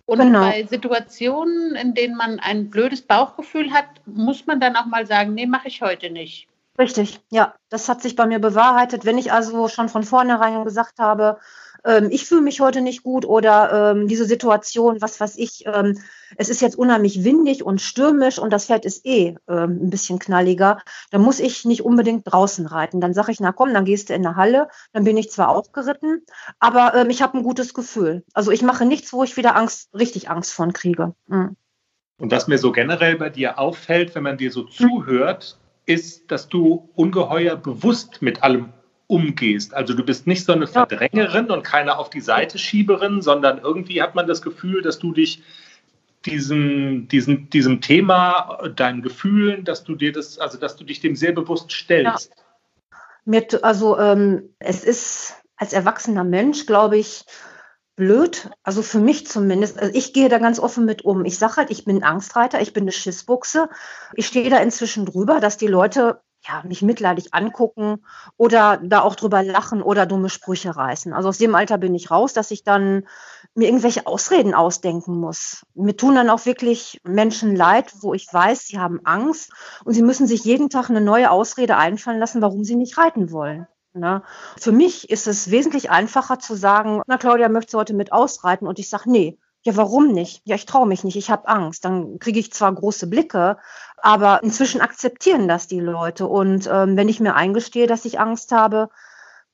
Und 0.04 0.18
genau. 0.18 0.40
bei 0.40 0.64
Situationen, 0.64 1.74
in 1.76 1.94
denen 1.94 2.16
man 2.16 2.40
ein 2.40 2.70
blödes 2.70 3.02
Bauchgefühl 3.02 3.72
hat, 3.72 3.86
muss 4.04 4.46
man 4.46 4.60
dann 4.60 4.76
auch 4.76 4.86
mal 4.86 5.06
sagen, 5.06 5.34
nee, 5.34 5.46
mache 5.46 5.68
ich 5.68 5.80
heute 5.80 6.10
nicht. 6.10 6.48
Richtig, 6.78 7.20
ja, 7.30 7.54
das 7.68 7.88
hat 7.88 8.02
sich 8.02 8.16
bei 8.16 8.26
mir 8.26 8.38
bewahrheitet. 8.38 9.04
Wenn 9.04 9.18
ich 9.18 9.32
also 9.32 9.68
schon 9.68 9.88
von 9.88 10.04
vornherein 10.04 10.64
gesagt 10.64 10.98
habe, 10.98 11.38
ähm, 11.84 12.08
ich 12.10 12.26
fühle 12.26 12.42
mich 12.42 12.60
heute 12.60 12.80
nicht 12.80 13.02
gut 13.02 13.24
oder 13.24 13.92
ähm, 13.92 14.08
diese 14.08 14.24
Situation, 14.24 15.00
was 15.00 15.20
weiß 15.20 15.36
ich, 15.36 15.64
ähm, 15.66 15.98
es 16.36 16.48
ist 16.48 16.62
jetzt 16.62 16.76
unheimlich 16.76 17.24
windig 17.24 17.62
und 17.62 17.80
stürmisch 17.80 18.38
und 18.38 18.52
das 18.52 18.66
Pferd 18.66 18.84
ist 18.84 19.04
eh 19.04 19.36
ähm, 19.48 19.80
ein 19.82 19.90
bisschen 19.90 20.18
knalliger, 20.18 20.78
dann 21.10 21.22
muss 21.22 21.40
ich 21.40 21.64
nicht 21.64 21.84
unbedingt 21.84 22.22
draußen 22.24 22.66
reiten. 22.66 23.00
Dann 23.00 23.14
sage 23.14 23.32
ich, 23.32 23.40
na 23.40 23.52
komm, 23.52 23.74
dann 23.74 23.84
gehst 23.84 24.08
du 24.08 24.14
in 24.14 24.22
der 24.22 24.36
Halle, 24.36 24.68
dann 24.92 25.04
bin 25.04 25.16
ich 25.16 25.30
zwar 25.30 25.48
auch 25.48 25.72
geritten, 25.72 26.22
aber 26.58 26.94
ähm, 26.94 27.10
ich 27.10 27.22
habe 27.22 27.38
ein 27.38 27.42
gutes 27.42 27.74
Gefühl. 27.74 28.24
Also 28.32 28.50
ich 28.50 28.62
mache 28.62 28.84
nichts, 28.84 29.12
wo 29.12 29.24
ich 29.24 29.36
wieder 29.36 29.56
Angst, 29.56 29.90
richtig 29.94 30.30
Angst 30.30 30.52
von 30.52 30.72
kriege. 30.72 31.14
Mhm. 31.26 31.56
Und 32.18 32.30
was 32.30 32.46
mir 32.46 32.58
so 32.58 32.70
generell 32.70 33.16
bei 33.16 33.30
dir 33.30 33.58
auffällt, 33.58 34.14
wenn 34.14 34.22
man 34.22 34.38
dir 34.38 34.52
so 34.52 34.62
zuhört, 34.62 35.58
ist, 35.86 36.30
dass 36.30 36.48
du 36.48 36.88
ungeheuer 36.94 37.56
bewusst 37.56 38.22
mit 38.22 38.42
allem 38.44 38.72
umgehst. 39.12 39.74
Also 39.74 39.92
du 39.92 40.02
bist 40.02 40.26
nicht 40.26 40.46
so 40.46 40.52
eine 40.52 40.66
Verdrängerin 40.66 41.50
und 41.50 41.62
keine 41.62 41.98
auf 41.98 42.08
die 42.08 42.22
Seite 42.22 42.58
Schieberin, 42.58 43.20
sondern 43.20 43.58
irgendwie 43.58 44.00
hat 44.00 44.14
man 44.14 44.26
das 44.26 44.40
Gefühl, 44.40 44.80
dass 44.80 44.98
du 44.98 45.12
dich 45.12 45.42
diesem, 46.24 47.08
diesem, 47.08 47.50
diesem 47.50 47.82
Thema, 47.82 48.70
deinen 48.74 49.02
Gefühlen, 49.02 49.64
dass 49.64 49.84
du 49.84 49.96
dir 49.96 50.12
das, 50.12 50.38
also 50.38 50.56
dass 50.56 50.76
du 50.76 50.84
dich 50.84 51.00
dem 51.00 51.14
sehr 51.14 51.32
bewusst 51.32 51.70
stellst. 51.70 52.30
Ja. 52.30 52.98
Mit, 53.26 53.62
also 53.62 53.98
ähm, 53.98 54.54
es 54.58 54.82
ist 54.82 55.34
als 55.56 55.74
erwachsener 55.74 56.24
Mensch, 56.24 56.64
glaube 56.64 56.96
ich, 56.96 57.24
blöd, 57.96 58.48
also 58.62 58.80
für 58.80 58.98
mich 58.98 59.26
zumindest. 59.26 59.78
Also 59.78 59.92
ich 59.94 60.14
gehe 60.14 60.30
da 60.30 60.38
ganz 60.38 60.58
offen 60.58 60.86
mit 60.86 61.04
um. 61.04 61.26
Ich 61.26 61.38
sage 61.38 61.56
halt, 61.56 61.70
ich 61.70 61.84
bin 61.84 62.02
Angstreiter, 62.02 62.62
ich 62.62 62.72
bin 62.72 62.84
eine 62.84 62.92
Schissbuchse. 62.92 63.68
Ich 64.14 64.26
stehe 64.26 64.48
da 64.48 64.56
inzwischen 64.56 65.04
drüber, 65.04 65.38
dass 65.38 65.58
die 65.58 65.66
Leute 65.66 66.20
ja, 66.46 66.62
mich 66.64 66.82
mitleidig 66.82 67.34
angucken 67.34 68.04
oder 68.36 68.80
da 68.82 69.02
auch 69.02 69.14
drüber 69.14 69.42
lachen 69.42 69.82
oder 69.82 70.06
dumme 70.06 70.28
Sprüche 70.28 70.74
reißen. 70.74 71.12
Also 71.12 71.28
aus 71.28 71.38
dem 71.38 71.54
Alter 71.54 71.78
bin 71.78 71.94
ich 71.94 72.10
raus, 72.10 72.32
dass 72.32 72.50
ich 72.50 72.64
dann 72.64 73.06
mir 73.54 73.68
irgendwelche 73.68 74.06
Ausreden 74.06 74.54
ausdenken 74.54 75.18
muss. 75.18 75.64
Mir 75.74 75.96
tun 75.96 76.14
dann 76.14 76.30
auch 76.30 76.44
wirklich 76.46 77.00
Menschen 77.04 77.54
leid, 77.54 77.92
wo 78.00 78.14
ich 78.14 78.26
weiß, 78.32 78.66
sie 78.66 78.78
haben 78.78 79.00
Angst 79.04 79.52
und 79.84 79.94
sie 79.94 80.02
müssen 80.02 80.26
sich 80.26 80.44
jeden 80.44 80.68
Tag 80.68 80.90
eine 80.90 81.00
neue 81.00 81.30
Ausrede 81.30 81.76
einfallen 81.76 82.18
lassen, 82.18 82.42
warum 82.42 82.64
sie 82.64 82.76
nicht 82.76 82.98
reiten 82.98 83.30
wollen. 83.30 83.66
Ne? 83.94 84.22
Für 84.58 84.72
mich 84.72 85.10
ist 85.10 85.26
es 85.26 85.50
wesentlich 85.50 85.90
einfacher 85.90 86.38
zu 86.38 86.54
sagen, 86.54 87.02
na 87.06 87.18
Claudia, 87.18 87.48
möchtest 87.48 87.74
du 87.74 87.78
heute 87.78 87.94
mit 87.94 88.12
ausreiten? 88.12 88.66
Und 88.66 88.78
ich 88.78 88.88
sage, 88.88 89.10
nee. 89.10 89.38
Ja, 89.64 89.76
warum 89.76 90.08
nicht? 90.12 90.42
Ja, 90.44 90.56
ich 90.56 90.66
traue 90.66 90.88
mich 90.88 91.04
nicht, 91.04 91.16
ich 91.16 91.30
habe 91.30 91.48
Angst. 91.48 91.84
Dann 91.84 92.18
kriege 92.18 92.40
ich 92.40 92.52
zwar 92.52 92.74
große 92.74 93.06
Blicke, 93.06 93.58
aber 93.96 94.42
inzwischen 94.42 94.80
akzeptieren 94.80 95.46
das 95.46 95.68
die 95.68 95.80
Leute. 95.80 96.26
Und 96.26 96.68
ähm, 96.70 96.96
wenn 96.96 97.08
ich 97.08 97.20
mir 97.20 97.34
eingestehe, 97.34 97.86
dass 97.86 98.04
ich 98.04 98.18
Angst 98.18 98.50
habe, 98.50 98.90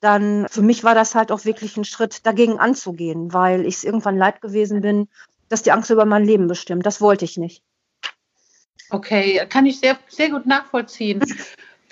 dann 0.00 0.46
für 0.48 0.62
mich 0.62 0.84
war 0.84 0.94
das 0.94 1.14
halt 1.14 1.30
auch 1.30 1.44
wirklich 1.44 1.76
ein 1.76 1.84
Schritt, 1.84 2.24
dagegen 2.24 2.58
anzugehen, 2.58 3.32
weil 3.32 3.66
ich 3.66 3.76
es 3.76 3.84
irgendwann 3.84 4.16
leid 4.16 4.40
gewesen 4.40 4.80
bin, 4.80 5.08
dass 5.48 5.62
die 5.62 5.72
Angst 5.72 5.90
über 5.90 6.06
mein 6.06 6.24
Leben 6.24 6.46
bestimmt. 6.46 6.86
Das 6.86 7.00
wollte 7.00 7.24
ich 7.24 7.36
nicht. 7.36 7.62
Okay, 8.90 9.44
kann 9.48 9.66
ich 9.66 9.80
sehr, 9.80 9.98
sehr 10.08 10.30
gut 10.30 10.46
nachvollziehen. 10.46 11.22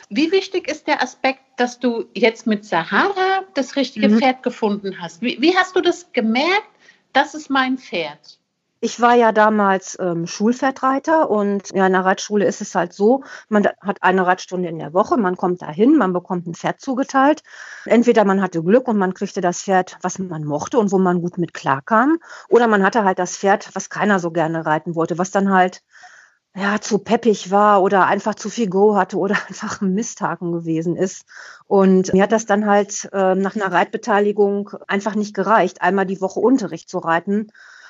Wie 0.09 0.31
wichtig 0.31 0.69
ist 0.69 0.87
der 0.87 1.03
Aspekt, 1.03 1.41
dass 1.57 1.79
du 1.81 2.07
jetzt 2.15 2.47
mit 2.47 2.65
Sahara 2.65 3.43
das 3.55 3.77
richtige 3.77 4.09
mhm. 4.09 4.19
Pferd 4.19 4.43
gefunden 4.43 5.01
hast? 5.01 5.21
Wie, 5.21 5.41
wie, 5.41 5.57
hast 5.57 5.75
du 5.75 5.81
das 5.81 6.13
gemerkt? 6.13 6.69
Das 7.17 7.33
ist 7.33 7.49
mein 7.49 7.79
Pferd. 7.79 8.39
Ich 8.81 9.01
war 9.01 9.15
ja 9.15 9.33
damals 9.33 9.97
ähm, 9.99 10.27
Schulpferdreiter 10.27 11.31
und 11.31 11.71
ja, 11.71 11.87
in 11.87 11.95
der 11.95 12.05
Reitschule 12.05 12.45
ist 12.45 12.61
es 12.61 12.75
halt 12.75 12.93
so, 12.93 13.25
man 13.49 13.67
hat 13.81 14.03
eine 14.03 14.27
Reitstunde 14.27 14.69
in 14.69 14.79
der 14.79 14.93
Woche, 14.93 15.17
man 15.17 15.35
kommt 15.35 15.63
dahin, 15.63 15.97
man 15.97 16.13
bekommt 16.13 16.47
ein 16.47 16.55
Pferd 16.55 16.79
zugeteilt. 16.79 17.43
Entweder 17.87 18.27
man 18.27 18.43
hatte 18.43 18.63
Glück 18.63 18.87
und 18.87 18.99
man 18.99 19.15
kriegte 19.15 19.41
das 19.41 19.63
Pferd, 19.63 19.97
was 20.03 20.19
man 20.19 20.45
mochte 20.45 20.79
und 20.79 20.93
wo 20.93 20.99
man 20.99 21.23
gut 21.23 21.39
mit 21.39 21.55
klarkam, 21.55 22.19
oder 22.51 22.67
man 22.67 22.85
hatte 22.85 23.03
halt 23.05 23.19
das 23.19 23.39
Pferd, 23.39 23.71
was 23.73 23.89
keiner 23.89 24.19
so 24.19 24.31
gerne 24.31 24.67
reiten 24.67 24.95
wollte, 24.95 25.17
was 25.17 25.31
dann 25.31 25.51
halt 25.51 25.81
ja, 26.57 26.81
zu 26.81 26.99
peppig 26.99 27.51
war 27.51 27.83
oder 27.83 28.07
einfach 28.07 28.35
zu 28.35 28.49
viel 28.49 28.69
Go 28.69 28.97
hatte 28.97 29.19
oder 29.19 29.37
einfach 29.49 29.83
ein 29.83 29.93
Misthaken 29.93 30.53
gewesen 30.53 30.97
ist. 30.97 31.27
Und 31.67 32.13
mir 32.15 32.23
hat 32.23 32.33
das 32.33 32.47
dann 32.47 32.67
halt 32.67 33.09
äh, 33.13 33.35
nach 33.35 33.55
einer 33.55 33.71
Reitbeteiligung 33.71 34.71
einfach 34.89 35.15
nicht 35.15 35.35
gereicht, 35.35 35.83
einmal 35.83 36.07
die 36.07 36.21
Woche 36.21 36.41
Unterricht 36.41 36.89
zu 36.89 36.99
reiten. 36.99 37.49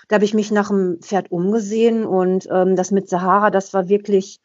Da 0.08 0.16
habe 0.16 0.24
ich 0.24 0.34
mich 0.34 0.50
nach 0.50 0.68
dem 0.68 0.98
Pferd 1.00 1.30
umgesehen 1.30 2.04
und 2.04 2.48
ähm, 2.50 2.76
das 2.76 2.90
mit 2.90 3.08
Sahara, 3.08 3.50
das 3.50 3.72
war 3.72 3.88
wirklich, 3.88 4.40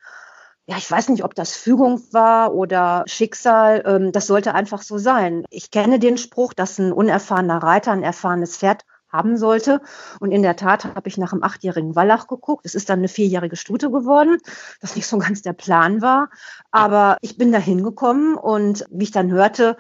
ja, 0.65 0.77
ich 0.77 0.89
weiß 0.89 1.10
nicht, 1.10 1.23
ob 1.23 1.34
das 1.34 1.55
Fügung 1.55 2.01
war 2.12 2.53
oder 2.53 3.03
Schicksal. 3.07 3.84
Ähm, 3.86 4.12
das 4.12 4.27
sollte 4.27 4.53
einfach 4.53 4.84
so 4.84 4.99
sein. 4.99 5.45
Ich 5.49 5.71
kenne 5.71 5.97
den 5.97 6.17
Spruch, 6.17 6.53
dass 6.53 6.77
ein 6.77 6.91
unerfahrener 6.91 7.63
Reiter 7.63 7.91
ein 7.91 8.03
erfahrenes 8.03 8.57
Pferd 8.57 8.84
haben 9.12 9.38
sollte. 9.38 9.82
Und 10.19 10.32
in 10.32 10.41
der 10.41 10.56
Tat 10.56 10.86
habe 10.86 11.08
ich 11.08 11.17
nach 11.17 11.34
einem 11.34 11.43
achtjährigen 11.43 11.95
Wallach 11.95 12.28
geguckt. 12.28 12.65
Es 12.65 12.76
ist 12.76 12.89
dann 12.89 13.00
eine 13.00 13.08
vierjährige 13.08 13.56
Stute 13.56 13.91
geworden, 13.91 14.38
was 14.82 14.95
nicht 14.95 15.08
so 15.08 15.17
ganz 15.17 15.41
der 15.41 15.54
Plan 15.54 16.02
war. 16.02 16.30
Aber 16.71 17.17
ich 17.21 17.38
bin 17.38 17.52
da 17.52 17.60
hingekommen 17.60 18.36
und 18.36 18.86
wie 18.89 19.04
ich 19.04 19.12
dann 19.12 19.32
hörte, 19.32 19.78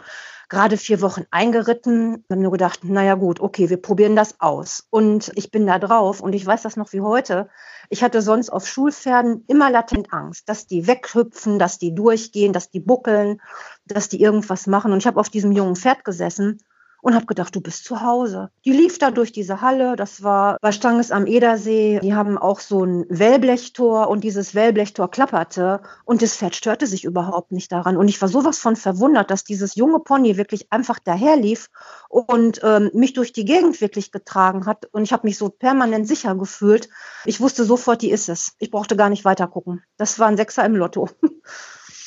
gerade 0.51 0.75
vier 0.75 0.99
Wochen 1.01 1.23
eingeritten, 1.31 2.25
habe 2.29 2.41
nur 2.41 2.51
gedacht, 2.51 2.83
naja 2.83 3.15
gut, 3.15 3.39
okay, 3.39 3.69
wir 3.69 3.81
probieren 3.81 4.17
das 4.17 4.41
aus. 4.41 4.85
Und 4.89 5.31
ich 5.35 5.49
bin 5.49 5.65
da 5.65 5.79
drauf 5.79 6.19
und 6.19 6.33
ich 6.33 6.45
weiß 6.45 6.61
das 6.61 6.75
noch 6.75 6.91
wie 6.91 6.99
heute. 6.99 7.47
Ich 7.89 8.03
hatte 8.03 8.21
sonst 8.21 8.49
auf 8.49 8.67
Schulpferden 8.67 9.45
immer 9.47 9.71
latent 9.71 10.11
Angst, 10.11 10.49
dass 10.49 10.67
die 10.67 10.87
weghüpfen, 10.87 11.57
dass 11.57 11.77
die 11.77 11.95
durchgehen, 11.95 12.51
dass 12.51 12.69
die 12.69 12.81
buckeln, 12.81 13.41
dass 13.85 14.09
die 14.09 14.21
irgendwas 14.21 14.67
machen. 14.67 14.91
Und 14.91 14.99
ich 14.99 15.07
habe 15.07 15.21
auf 15.21 15.29
diesem 15.29 15.53
jungen 15.53 15.77
Pferd 15.77 16.03
gesessen 16.03 16.61
und 17.01 17.15
habe 17.15 17.25
gedacht, 17.25 17.55
du 17.55 17.61
bist 17.61 17.85
zu 17.85 18.01
Hause. 18.01 18.49
Die 18.65 18.71
lief 18.71 18.99
da 18.99 19.11
durch 19.11 19.31
diese 19.31 19.61
Halle, 19.61 19.95
das 19.95 20.23
war 20.23 20.57
bei 20.61 20.71
Stanges 20.71 21.11
am 21.11 21.25
Edersee. 21.25 21.99
Die 22.01 22.13
haben 22.13 22.37
auch 22.37 22.59
so 22.59 22.83
ein 22.83 23.05
Wellblechtor 23.09 24.09
und 24.09 24.23
dieses 24.23 24.55
Wellblechtor 24.55 25.09
klapperte 25.09 25.81
und 26.05 26.21
das 26.21 26.35
Pferd 26.37 26.55
störte 26.55 26.87
sich 26.87 27.03
überhaupt 27.03 27.51
nicht 27.51 27.71
daran. 27.71 27.97
Und 27.97 28.07
ich 28.07 28.21
war 28.21 28.29
sowas 28.29 28.59
von 28.59 28.75
verwundert, 28.75 29.31
dass 29.31 29.43
dieses 29.43 29.75
junge 29.75 29.99
Pony 29.99 30.37
wirklich 30.37 30.71
einfach 30.71 30.99
daherlief 30.99 31.69
und 32.07 32.61
ähm, 32.63 32.91
mich 32.93 33.13
durch 33.13 33.33
die 33.33 33.45
Gegend 33.45 33.81
wirklich 33.81 34.11
getragen 34.11 34.65
hat. 34.65 34.85
Und 34.91 35.03
ich 35.03 35.13
habe 35.13 35.27
mich 35.27 35.37
so 35.37 35.49
permanent 35.49 36.07
sicher 36.07 36.35
gefühlt. 36.35 36.89
Ich 37.25 37.39
wusste 37.39 37.63
sofort, 37.63 38.01
die 38.01 38.11
ist 38.11 38.29
es. 38.29 38.55
Ich 38.59 38.71
brauchte 38.71 38.95
gar 38.95 39.09
nicht 39.09 39.25
weiter 39.25 39.47
gucken. 39.47 39.83
Das 39.97 40.19
war 40.19 40.27
ein 40.27 40.37
Sechser 40.37 40.65
im 40.65 40.75
Lotto. 40.75 41.09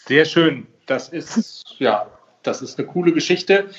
Sehr 0.06 0.24
schön. 0.24 0.66
Das 0.86 1.08
ist, 1.08 1.64
ja, 1.78 2.06
das 2.42 2.60
ist 2.60 2.78
eine 2.78 2.86
coole 2.86 3.12
Geschichte. 3.12 3.70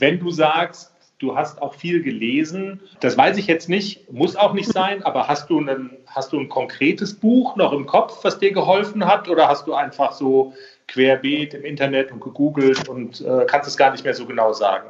Wenn 0.00 0.18
du 0.18 0.30
sagst, 0.30 0.92
du 1.18 1.36
hast 1.36 1.60
auch 1.60 1.74
viel 1.74 2.02
gelesen, 2.02 2.80
das 3.00 3.16
weiß 3.16 3.36
ich 3.36 3.46
jetzt 3.46 3.68
nicht, 3.68 4.10
muss 4.10 4.34
auch 4.34 4.54
nicht 4.54 4.72
sein, 4.72 5.02
aber 5.02 5.28
hast 5.28 5.50
du, 5.50 5.58
einen, 5.58 5.90
hast 6.06 6.32
du 6.32 6.40
ein 6.40 6.48
konkretes 6.48 7.14
Buch 7.14 7.56
noch 7.56 7.72
im 7.72 7.86
Kopf, 7.86 8.24
was 8.24 8.38
dir 8.38 8.52
geholfen 8.52 9.06
hat 9.06 9.28
oder 9.28 9.46
hast 9.46 9.66
du 9.66 9.74
einfach 9.74 10.12
so 10.12 10.54
querbeet 10.88 11.54
im 11.54 11.64
Internet 11.64 12.10
und 12.10 12.20
gegoogelt 12.20 12.88
und 12.88 13.20
äh, 13.20 13.44
kannst 13.46 13.68
es 13.68 13.76
gar 13.76 13.92
nicht 13.92 14.04
mehr 14.04 14.14
so 14.14 14.26
genau 14.26 14.52
sagen? 14.52 14.88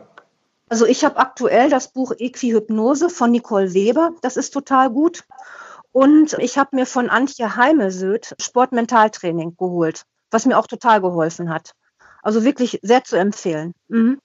Also 0.69 0.87
ich 0.87 1.05
habe 1.05 1.19
aktuell 1.19 1.69
das 1.69 1.93
Buch 1.93 2.13
Equihypnose 2.17 3.11
von 3.11 3.33
Nicole 3.33 3.75
Weber, 3.75 4.13
das 4.23 4.37
ist 4.37 4.53
total 4.53 4.91
gut. 4.91 5.25
Und 5.91 6.37
ich 6.39 6.57
habe 6.57 6.77
mir 6.77 6.87
von 6.87 7.11
Antje 7.11 7.57
Heimesöd 7.57 8.37
Sportmentaltraining 8.41 9.57
geholt, 9.57 10.05
was 10.31 10.47
mir 10.47 10.57
auch 10.57 10.69
total 10.69 11.01
geholfen 11.01 11.51
hat. 11.51 11.73
Also 12.23 12.45
wirklich 12.45 12.79
sehr 12.83 13.03
zu 13.03 13.17
empfehlen. 13.17 13.75
Mhm. 13.89 14.21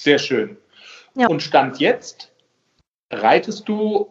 Sehr 0.00 0.18
schön. 0.18 0.56
Ja. 1.14 1.26
Und 1.28 1.42
Stand 1.42 1.78
jetzt, 1.78 2.32
reitest 3.10 3.68
du 3.68 4.08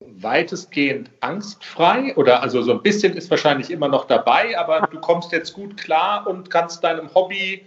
weitestgehend 0.00 1.10
angstfrei 1.20 2.16
oder 2.16 2.42
also 2.42 2.62
so 2.62 2.72
ein 2.72 2.82
bisschen 2.82 3.12
ist 3.14 3.30
wahrscheinlich 3.30 3.70
immer 3.70 3.88
noch 3.88 4.06
dabei, 4.06 4.58
aber 4.58 4.88
du 4.90 4.98
kommst 4.98 5.32
jetzt 5.32 5.52
gut 5.52 5.76
klar 5.76 6.26
und 6.26 6.48
kannst 6.48 6.82
deinem 6.82 7.14
Hobby 7.14 7.66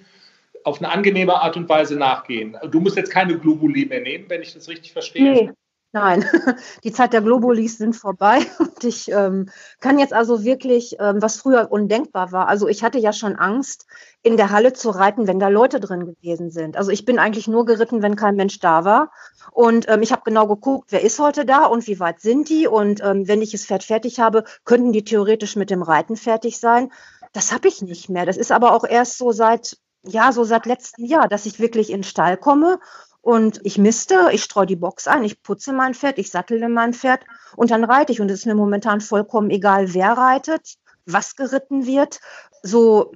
auf 0.64 0.80
eine 0.80 0.92
angenehme 0.92 1.36
Art 1.36 1.58
und 1.58 1.70
Weise 1.70 1.96
nachgehen. 1.96 2.58
Du 2.72 2.80
musst 2.80 2.98
jetzt 2.98 3.12
keine 3.12 3.38
Globuli 3.38 3.86
mehr 3.86 4.02
nehmen, 4.02 4.26
wenn 4.30 4.42
ich 4.42 4.52
das 4.52 4.68
richtig 4.68 4.92
verstehe. 4.92 5.34
Nee, 5.34 5.52
Nein, 5.92 6.24
die 6.84 6.92
Zeit 6.92 7.14
der 7.14 7.22
Globulis 7.22 7.80
sind 7.80 7.96
vorbei 7.96 8.46
und 8.60 8.84
ich 8.84 9.12
ähm, 9.12 9.50
kann 9.80 9.98
jetzt 9.98 10.14
also 10.14 10.44
wirklich, 10.44 10.98
ähm, 11.00 11.20
was 11.20 11.38
früher 11.38 11.72
undenkbar 11.72 12.32
war, 12.32 12.48
also 12.48 12.68
ich 12.68 12.84
hatte 12.84 13.00
ja 13.00 13.12
schon 13.12 13.36
Angst, 13.36 13.88
in 14.22 14.38
der 14.38 14.52
Halle 14.52 14.74
zu 14.74 14.92
reiten, 14.92 15.26
wenn 15.26 15.40
da 15.40 15.48
Leute 15.48 15.80
drin 15.80 16.06
gewesen 16.06 16.52
sind. 16.52 16.78
Also 16.78 16.92
ich 16.92 17.06
bin 17.06 17.18
eigentlich 17.18 17.48
nur 17.48 17.66
geritten, 17.66 18.04
wenn 18.04 18.16
kein 18.16 18.36
Mensch 18.36 18.60
da 18.60 18.86
war 18.86 19.12
und 19.52 19.90
ähm, 19.90 20.04
ich 20.04 20.12
habe 20.12 20.22
genau 20.26 20.46
geguckt, 20.46 20.92
wer 20.92 21.02
ist 21.02 21.20
heute 21.20 21.44
da 21.44 21.66
und 21.66 21.88
wie 21.88 22.00
weit 22.00 22.22
sind 22.22 22.50
die 22.50 22.68
und 22.68 23.02
ähm, 23.04 23.28
wenn 23.28 23.42
ich 23.42 23.52
das 23.52 23.66
Pferd 23.66 23.84
fertig 23.84 24.20
habe, 24.20 24.44
könnten 24.66 24.92
die 24.92 25.04
theoretisch 25.04 25.56
mit 25.56 25.72
dem 25.72 25.82
Reiten 25.82 26.18
fertig 26.18 26.60
sein. 26.60 26.92
Das 27.34 27.52
habe 27.52 27.68
ich 27.68 27.82
nicht 27.82 28.10
mehr. 28.10 28.28
Das 28.28 28.38
ist 28.38 28.52
aber 28.52 28.74
auch 28.74 28.84
erst 28.84 29.18
so 29.18 29.32
seit 29.32 29.78
ja, 30.04 30.32
so 30.32 30.46
seit 30.46 30.66
letztem 30.66 31.04
Jahr, 31.04 31.28
dass 31.28 31.46
ich 31.46 31.60
wirklich 31.60 31.90
in 31.90 31.98
den 31.98 32.04
Stall 32.04 32.38
komme 32.38 32.80
und 33.22 33.60
ich 33.64 33.78
misste, 33.78 34.30
ich 34.32 34.44
streue 34.44 34.66
die 34.66 34.76
Box 34.76 35.08
ein, 35.08 35.24
ich 35.24 35.42
putze 35.44 35.74
mein 35.74 35.94
Pferd, 35.94 36.18
ich 36.18 36.32
sattele 36.32 36.70
mein 36.70 36.94
Pferd 36.94 37.22
und 37.56 37.72
dann 37.72 37.84
reite 37.84 38.12
ich. 38.12 38.22
Und 38.22 38.32
es 38.32 38.40
ist 38.40 38.46
mir 38.46 38.56
momentan 38.56 39.02
vollkommen 39.02 39.50
egal, 39.50 39.94
wer 39.94 40.14
reitet, 40.14 40.76
was 41.06 41.36
geritten 41.36 41.86
wird. 41.86 42.20
So, 42.64 43.14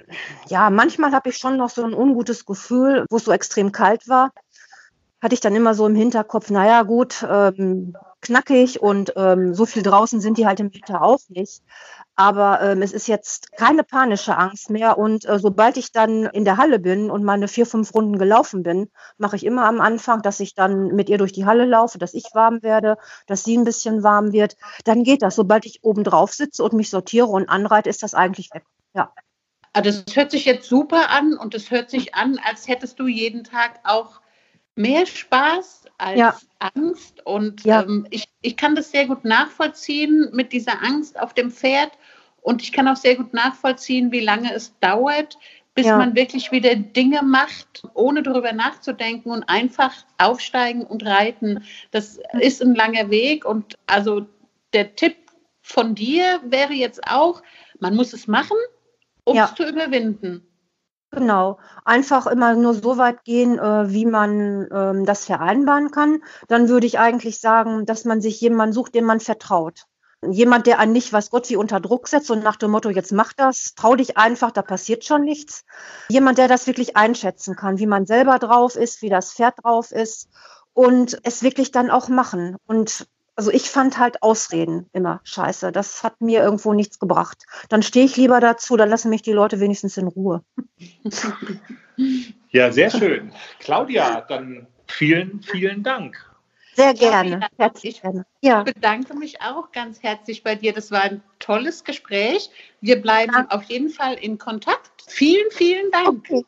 ja, 0.47 0.69
manchmal 0.69 1.13
habe 1.13 1.29
ich 1.29 1.37
schon 1.37 1.57
noch 1.57 1.69
so 1.69 1.83
ein 1.83 1.93
ungutes 1.93 2.45
Gefühl, 2.45 3.05
wo 3.09 3.17
es 3.17 3.25
so 3.25 3.31
extrem 3.31 3.71
kalt 3.71 4.07
war. 4.09 4.31
Hatte 5.21 5.35
ich 5.35 5.41
dann 5.41 5.55
immer 5.55 5.73
so 5.73 5.85
im 5.87 5.95
Hinterkopf, 5.95 6.49
naja, 6.49 6.83
gut, 6.83 7.25
ähm, 7.29 7.95
knackig 8.23 8.81
und 8.81 9.13
ähm, 9.15 9.53
so 9.53 9.65
viel 9.65 9.83
draußen 9.83 10.19
sind 10.19 10.37
die 10.37 10.47
halt 10.47 10.59
im 10.59 10.73
Winter 10.73 11.03
auch 11.03 11.19
nicht. 11.29 11.61
Aber 12.15 12.61
ähm, 12.61 12.81
es 12.81 12.93
ist 12.93 13.07
jetzt 13.07 13.51
keine 13.53 13.83
panische 13.83 14.37
Angst 14.37 14.69
mehr. 14.69 14.97
Und 14.97 15.25
äh, 15.25 15.39
sobald 15.39 15.77
ich 15.77 15.91
dann 15.91 16.25
in 16.25 16.45
der 16.45 16.57
Halle 16.57 16.79
bin 16.79 17.09
und 17.09 17.23
meine 17.23 17.47
vier, 17.47 17.65
fünf 17.65 17.93
Runden 17.93 18.17
gelaufen 18.17 18.63
bin, 18.63 18.89
mache 19.17 19.35
ich 19.35 19.45
immer 19.45 19.65
am 19.65 19.81
Anfang, 19.81 20.21
dass 20.21 20.39
ich 20.39 20.53
dann 20.55 20.87
mit 20.87 21.09
ihr 21.09 21.17
durch 21.17 21.33
die 21.33 21.45
Halle 21.45 21.65
laufe, 21.65 21.97
dass 21.97 22.13
ich 22.13 22.25
warm 22.33 22.61
werde, 22.63 22.97
dass 23.27 23.43
sie 23.43 23.57
ein 23.57 23.63
bisschen 23.63 24.03
warm 24.03 24.31
wird. 24.31 24.55
Dann 24.85 25.03
geht 25.03 25.21
das. 25.21 25.35
Sobald 25.35 25.65
ich 25.65 25.83
oben 25.83 26.03
drauf 26.03 26.33
sitze 26.33 26.63
und 26.63 26.73
mich 26.73 26.89
sortiere 26.89 27.27
und 27.27 27.49
anreite, 27.49 27.89
ist 27.89 28.03
das 28.03 28.13
eigentlich 28.13 28.49
weg. 28.53 28.63
Ja. 28.93 29.11
Also 29.73 29.89
das 29.89 30.15
hört 30.15 30.29
sich 30.29 30.45
jetzt 30.45 30.69
super 30.69 31.09
an 31.09 31.35
und 31.35 31.55
es 31.55 31.71
hört 31.71 31.89
sich 31.89 32.13
an, 32.13 32.39
als 32.43 32.67
hättest 32.67 32.99
du 32.99 33.07
jeden 33.07 33.43
Tag 33.43 33.79
auch 33.83 34.21
mehr 34.75 35.05
Spaß 35.05 35.85
als 35.97 36.19
ja. 36.19 36.37
Angst. 36.59 37.25
Und 37.25 37.63
ja. 37.63 37.83
ähm, 37.83 38.07
ich, 38.09 38.25
ich 38.41 38.57
kann 38.57 38.75
das 38.75 38.91
sehr 38.91 39.07
gut 39.07 39.25
nachvollziehen 39.25 40.29
mit 40.33 40.51
dieser 40.51 40.81
Angst 40.83 41.19
auf 41.19 41.33
dem 41.33 41.51
Pferd. 41.51 41.91
Und 42.41 42.61
ich 42.61 42.71
kann 42.71 42.87
auch 42.87 42.97
sehr 42.97 43.15
gut 43.15 43.33
nachvollziehen, 43.33 44.11
wie 44.11 44.19
lange 44.19 44.53
es 44.53 44.77
dauert, 44.79 45.37
bis 45.75 45.85
ja. 45.85 45.97
man 45.97 46.15
wirklich 46.15 46.51
wieder 46.51 46.75
Dinge 46.75 47.23
macht, 47.23 47.83
ohne 47.93 48.21
darüber 48.21 48.51
nachzudenken 48.51 49.31
und 49.31 49.43
einfach 49.43 49.93
aufsteigen 50.17 50.83
und 50.83 51.05
reiten. 51.05 51.63
Das 51.91 52.19
ist 52.39 52.61
ein 52.61 52.75
langer 52.75 53.09
Weg. 53.09 53.45
Und 53.45 53.77
also 53.87 54.25
der 54.73 54.95
Tipp 54.95 55.15
von 55.61 55.95
dir 55.95 56.41
wäre 56.43 56.73
jetzt 56.73 57.07
auch, 57.07 57.41
man 57.79 57.95
muss 57.95 58.13
es 58.13 58.27
machen, 58.27 58.57
um 59.23 59.37
es 59.37 59.55
zu 59.55 59.67
überwinden. 59.67 60.45
Genau, 61.15 61.59
einfach 61.85 62.25
immer 62.25 62.55
nur 62.55 62.73
so 62.73 62.97
weit 62.97 63.23
gehen, 63.23 63.59
äh, 63.59 63.91
wie 63.91 64.05
man 64.07 64.67
ähm, 64.71 65.05
das 65.05 65.25
vereinbaren 65.25 65.91
kann. 65.91 66.23
Dann 66.47 66.69
würde 66.69 66.87
ich 66.87 66.97
eigentlich 66.97 67.39
sagen, 67.39 67.85
dass 67.85 68.03
man 68.03 68.19
sich 68.19 68.41
jemanden 68.41 68.73
sucht, 68.73 68.95
dem 68.95 69.05
man 69.05 69.19
vertraut. 69.19 69.83
Jemand, 70.27 70.65
der 70.65 70.79
einen 70.79 70.93
nicht, 70.93 71.13
was 71.13 71.29
Gott, 71.29 71.49
wie 71.49 71.55
unter 71.55 71.79
Druck 71.79 72.07
setzt 72.07 72.31
und 72.31 72.43
nach 72.43 72.55
dem 72.55 72.71
Motto, 72.71 72.89
jetzt 72.89 73.11
mach 73.11 73.33
das, 73.33 73.75
trau 73.75 73.95
dich 73.95 74.17
einfach, 74.17 74.51
da 74.51 74.61
passiert 74.63 75.03
schon 75.05 75.23
nichts. 75.23 75.65
Jemand, 76.09 76.37
der 76.39 76.47
das 76.47 76.65
wirklich 76.65 76.95
einschätzen 76.95 77.55
kann, 77.55 77.77
wie 77.77 77.87
man 77.87 78.05
selber 78.07 78.39
drauf 78.39 78.75
ist, 78.75 79.01
wie 79.03 79.09
das 79.09 79.33
Pferd 79.33 79.55
drauf 79.63 79.91
ist 79.91 80.29
und 80.73 81.19
es 81.23 81.43
wirklich 81.43 81.71
dann 81.71 81.91
auch 81.91 82.07
machen. 82.09 82.55
Und 82.65 83.07
also 83.35 83.51
ich 83.51 83.69
fand 83.69 83.97
halt 83.97 84.21
Ausreden 84.21 84.89
immer 84.93 85.21
scheiße. 85.23 85.71
Das 85.71 86.03
hat 86.03 86.21
mir 86.21 86.41
irgendwo 86.41 86.73
nichts 86.73 86.99
gebracht. 86.99 87.45
Dann 87.69 87.83
stehe 87.83 88.05
ich 88.05 88.17
lieber 88.17 88.39
dazu, 88.39 88.77
dann 88.77 88.89
lassen 88.89 89.09
mich 89.09 89.21
die 89.21 89.31
Leute 89.31 89.59
wenigstens 89.59 89.97
in 89.97 90.07
Ruhe. 90.07 90.43
Ja, 92.49 92.71
sehr 92.71 92.91
schön. 92.91 93.31
Claudia, 93.59 94.21
dann 94.21 94.67
vielen, 94.87 95.41
vielen 95.41 95.81
Dank. 95.81 96.17
Sehr 96.75 96.93
gerne. 96.93 97.39
Ja, 97.39 97.47
herzlich 97.57 98.01
gerne. 98.01 98.25
Ja. 98.41 98.63
Ich 98.65 98.73
bedanke 98.73 99.15
mich 99.15 99.41
auch 99.41 99.71
ganz 99.71 100.01
herzlich 100.01 100.43
bei 100.43 100.55
dir. 100.55 100.73
Das 100.73 100.91
war 100.91 101.01
ein 101.01 101.23
tolles 101.39 101.83
Gespräch. 101.83 102.51
Wir 102.81 103.01
bleiben 103.01 103.31
Danke. 103.33 103.55
auf 103.55 103.63
jeden 103.63 103.89
Fall 103.89 104.15
in 104.15 104.37
Kontakt. 104.37 105.03
Vielen, 105.07 105.49
vielen 105.51 105.91
Dank. 105.91 106.09
Okay. 106.09 106.45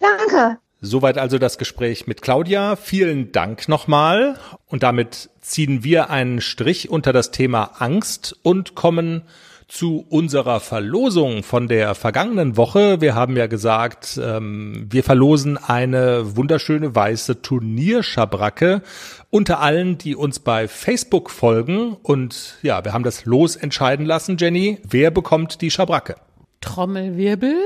Danke. 0.00 0.58
Soweit 0.84 1.16
also 1.16 1.38
das 1.38 1.56
Gespräch 1.56 2.06
mit 2.06 2.20
Claudia. 2.20 2.76
Vielen 2.76 3.32
Dank 3.32 3.68
nochmal. 3.68 4.36
Und 4.66 4.82
damit 4.82 5.30
ziehen 5.40 5.82
wir 5.82 6.10
einen 6.10 6.42
Strich 6.42 6.90
unter 6.90 7.12
das 7.12 7.30
Thema 7.30 7.72
Angst 7.78 8.36
und 8.42 8.74
kommen 8.74 9.22
zu 9.66 10.04
unserer 10.10 10.60
Verlosung 10.60 11.42
von 11.42 11.68
der 11.68 11.94
vergangenen 11.94 12.58
Woche. 12.58 13.00
Wir 13.00 13.14
haben 13.14 13.34
ja 13.34 13.46
gesagt, 13.46 14.20
ähm, 14.22 14.86
wir 14.90 15.02
verlosen 15.02 15.56
eine 15.56 16.36
wunderschöne 16.36 16.94
weiße 16.94 17.40
Turnierschabracke 17.40 18.82
unter 19.30 19.60
allen, 19.60 19.96
die 19.96 20.14
uns 20.16 20.38
bei 20.38 20.68
Facebook 20.68 21.30
folgen. 21.30 21.96
Und 22.02 22.58
ja, 22.62 22.84
wir 22.84 22.92
haben 22.92 23.04
das 23.04 23.24
Los 23.24 23.56
entscheiden 23.56 24.04
lassen, 24.04 24.36
Jenny. 24.36 24.80
Wer 24.86 25.10
bekommt 25.10 25.62
die 25.62 25.70
Schabracke? 25.70 26.16
Trommelwirbel. 26.60 27.56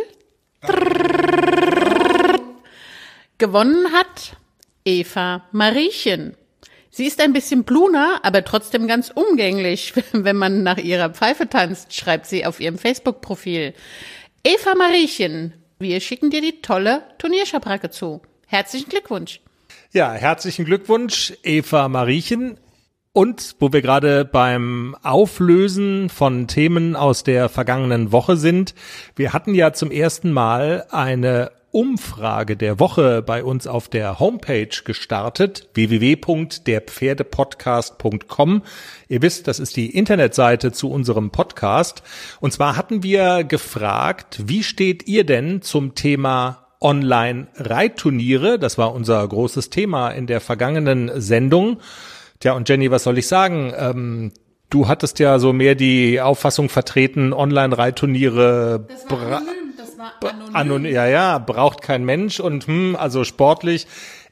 Gewonnen 3.38 3.92
hat 3.92 4.37
Eva 4.85 5.44
Mariechen. 5.53 6.35
Sie 6.90 7.07
ist 7.07 7.20
ein 7.22 7.33
bisschen 7.33 7.62
bluner, 7.62 8.18
aber 8.24 8.42
trotzdem 8.44 8.88
ganz 8.88 9.12
umgänglich, 9.14 9.94
wenn 10.12 10.37
man 10.37 10.64
nach 10.64 10.79
ihrer 10.79 11.11
Pfeife 11.11 11.48
tanzt, 11.48 11.94
schreibt 11.94 12.27
sie 12.27 12.44
auf 12.44 12.59
ihrem 12.59 12.79
Facebook-Profil. 12.79 13.74
Eva 14.42 14.74
Mariechen, 14.74 15.55
wir 15.79 16.01
schicken 16.01 16.31
dir 16.31 16.40
die 16.40 16.61
tolle 16.62 17.05
Turnierschabracke 17.18 17.90
zu. 17.90 18.22
Herzlichen 18.48 18.88
Glückwunsch. 18.88 19.40
Ja, 19.92 20.12
herzlichen 20.12 20.64
Glückwunsch, 20.64 21.33
Eva 21.44 21.88
Mariechen. 21.88 22.59
Und 23.12 23.55
wo 23.61 23.72
wir 23.72 23.83
gerade 23.83 24.24
beim 24.24 24.96
Auflösen 25.05 26.09
von 26.09 26.48
Themen 26.48 26.96
aus 26.96 27.22
der 27.22 27.48
vergangenen 27.48 28.11
Woche 28.11 28.37
sind, 28.37 28.74
wir 29.14 29.33
hatten 29.33 29.55
ja 29.55 29.72
zum 29.72 29.92
ersten 29.92 30.33
Mal 30.33 30.87
eine 30.90 31.53
Umfrage 31.70 32.57
der 32.57 32.81
Woche 32.81 33.22
bei 33.22 33.44
uns 33.44 33.66
auf 33.66 33.88
der 33.88 34.18
Homepage 34.18 34.68
gestartet, 34.85 35.68
www.derpferdepodcast.com. 35.74 38.62
Ihr 39.09 39.22
wisst, 39.22 39.48
das 39.48 39.61
ist 39.61 39.76
die 39.76 39.94
Internetseite 39.94 40.72
zu 40.72 40.90
unserem 40.90 41.31
Podcast. 41.31 42.02
Und 42.40 42.52
zwar 42.52 42.76
hatten 42.76 43.02
wir 43.02 43.44
gefragt, 43.44 44.42
wie 44.46 44.62
steht 44.62 45.07
ihr 45.07 45.24
denn 45.24 45.62
zum 45.62 45.94
Thema 45.94 46.66
Online-Reitturniere? 46.81 48.59
Das 48.59 48.78
war 48.78 48.94
unser 48.94 49.26
großes 49.26 49.70
Thema 49.70 50.11
in 50.11 50.26
der 50.26 50.40
vergangenen 50.40 51.11
Sendung. 51.20 51.81
Tja, 52.40 52.52
und 52.52 52.68
Jenny, 52.68 52.90
was 52.90 53.04
soll 53.04 53.18
ich 53.18 53.26
sagen? 53.26 53.72
Ähm, 53.76 54.33
Du 54.70 54.87
hattest 54.87 55.18
ja 55.18 55.38
so 55.38 55.54
mehr 55.54 55.74
die 55.74 56.20
Auffassung 56.20 56.68
vertreten, 56.68 57.33
Online-Reitturniere 57.33 58.87
anonym. 60.00 60.56
anonym. 60.56 60.92
Ja, 60.92 61.06
ja, 61.06 61.38
braucht 61.38 61.82
kein 61.82 62.04
Mensch 62.04 62.40
und 62.40 62.66
hm, 62.66 62.96
also 62.96 63.24
sportlich. 63.24 63.87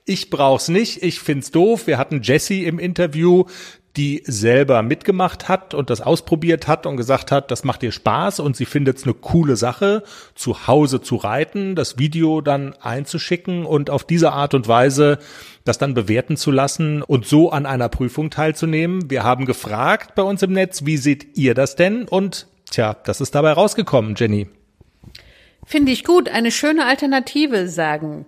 Ich 0.05 0.31
brauch's 0.31 0.69
nicht, 0.69 1.03
ich 1.03 1.21
find's 1.21 1.51
doof. 1.51 1.87
Wir 1.87 1.99
hatten 1.99 2.23
Jessie 2.23 2.65
im 2.65 2.79
Interview, 2.79 3.45
die 3.97 4.23
selber 4.27 4.83
mitgemacht 4.83 5.49
hat 5.49 5.73
und 5.73 5.89
das 5.89 6.01
ausprobiert 6.01 6.69
hat 6.69 6.87
und 6.87 6.97
gesagt 6.97 7.33
hat, 7.33 7.51
das 7.51 7.65
macht 7.65 7.83
ihr 7.83 7.93
Spaß 7.93 8.41
und 8.41 8.57
sie 8.57 8.67
findet 8.67 8.99
es 8.99 9.05
eine 9.05 9.15
coole 9.15 9.57
Sache, 9.57 10.03
zu 10.35 10.67
Hause 10.67 11.01
zu 11.01 11.17
reiten, 11.17 11.75
das 11.75 11.99
Video 11.99 12.41
dann 12.41 12.75
einzuschicken 12.75 13.65
und 13.65 13.89
auf 13.89 14.05
diese 14.05 14.33
Art 14.33 14.55
und 14.55 14.69
Weise 14.69 15.19
das 15.65 15.79
dann 15.79 15.95
bewerten 15.95 16.37
zu 16.37 16.51
lassen 16.51 17.03
und 17.03 17.27
so 17.27 17.51
an 17.51 17.67
einer 17.67 17.89
Prüfung 17.89 18.31
teilzunehmen. 18.31 19.11
Wir 19.11 19.25
haben 19.25 19.47
gefragt 19.47 20.15
bei 20.15 20.23
uns 20.23 20.43
im 20.43 20.53
Netz, 20.53 20.85
wie 20.85 20.99
seht 20.99 21.37
ihr 21.37 21.55
das 21.55 21.75
denn? 21.75 22.07
Und 22.07 22.47
tja, 22.71 22.97
das 23.05 23.21
ist 23.21 23.35
dabei 23.35 23.53
rausgekommen, 23.53 24.15
Jenny. 24.17 24.47
Finde 25.67 25.91
ich 25.91 26.05
gut. 26.05 26.29
Eine 26.29 26.53
schöne 26.53 26.87
Alternative 26.87 27.69
sagen 27.69 28.25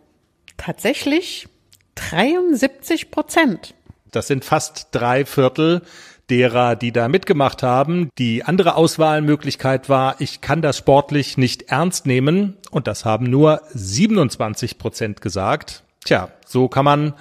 tatsächlich 0.57 1.48
73 1.94 3.11
Prozent. 3.11 3.74
Das 4.11 4.27
sind 4.27 4.44
fast 4.44 4.88
drei 4.90 5.24
Viertel 5.24 5.83
derer, 6.31 6.77
die 6.77 6.92
da 6.92 7.09
mitgemacht 7.09 7.62
haben. 7.62 8.11
Die 8.18 8.44
andere 8.44 8.74
Auswahlmöglichkeit 8.74 9.88
war, 9.88 10.16
ich 10.18 10.40
kann 10.40 10.62
das 10.62 10.77
sportlich 10.77 11.38
nicht 11.38 11.70
ernst 11.70 12.07
nehmen. 12.07 12.57
Und 12.70 12.87
das 12.87 13.05
haben 13.05 13.31
nur 13.31 13.62
27 13.72 14.79
Prozent 14.79 15.20
gesagt. 15.20 15.85
Tja, 16.05 16.31
so 16.44 16.68
kann 16.68 16.85
man 16.85 17.14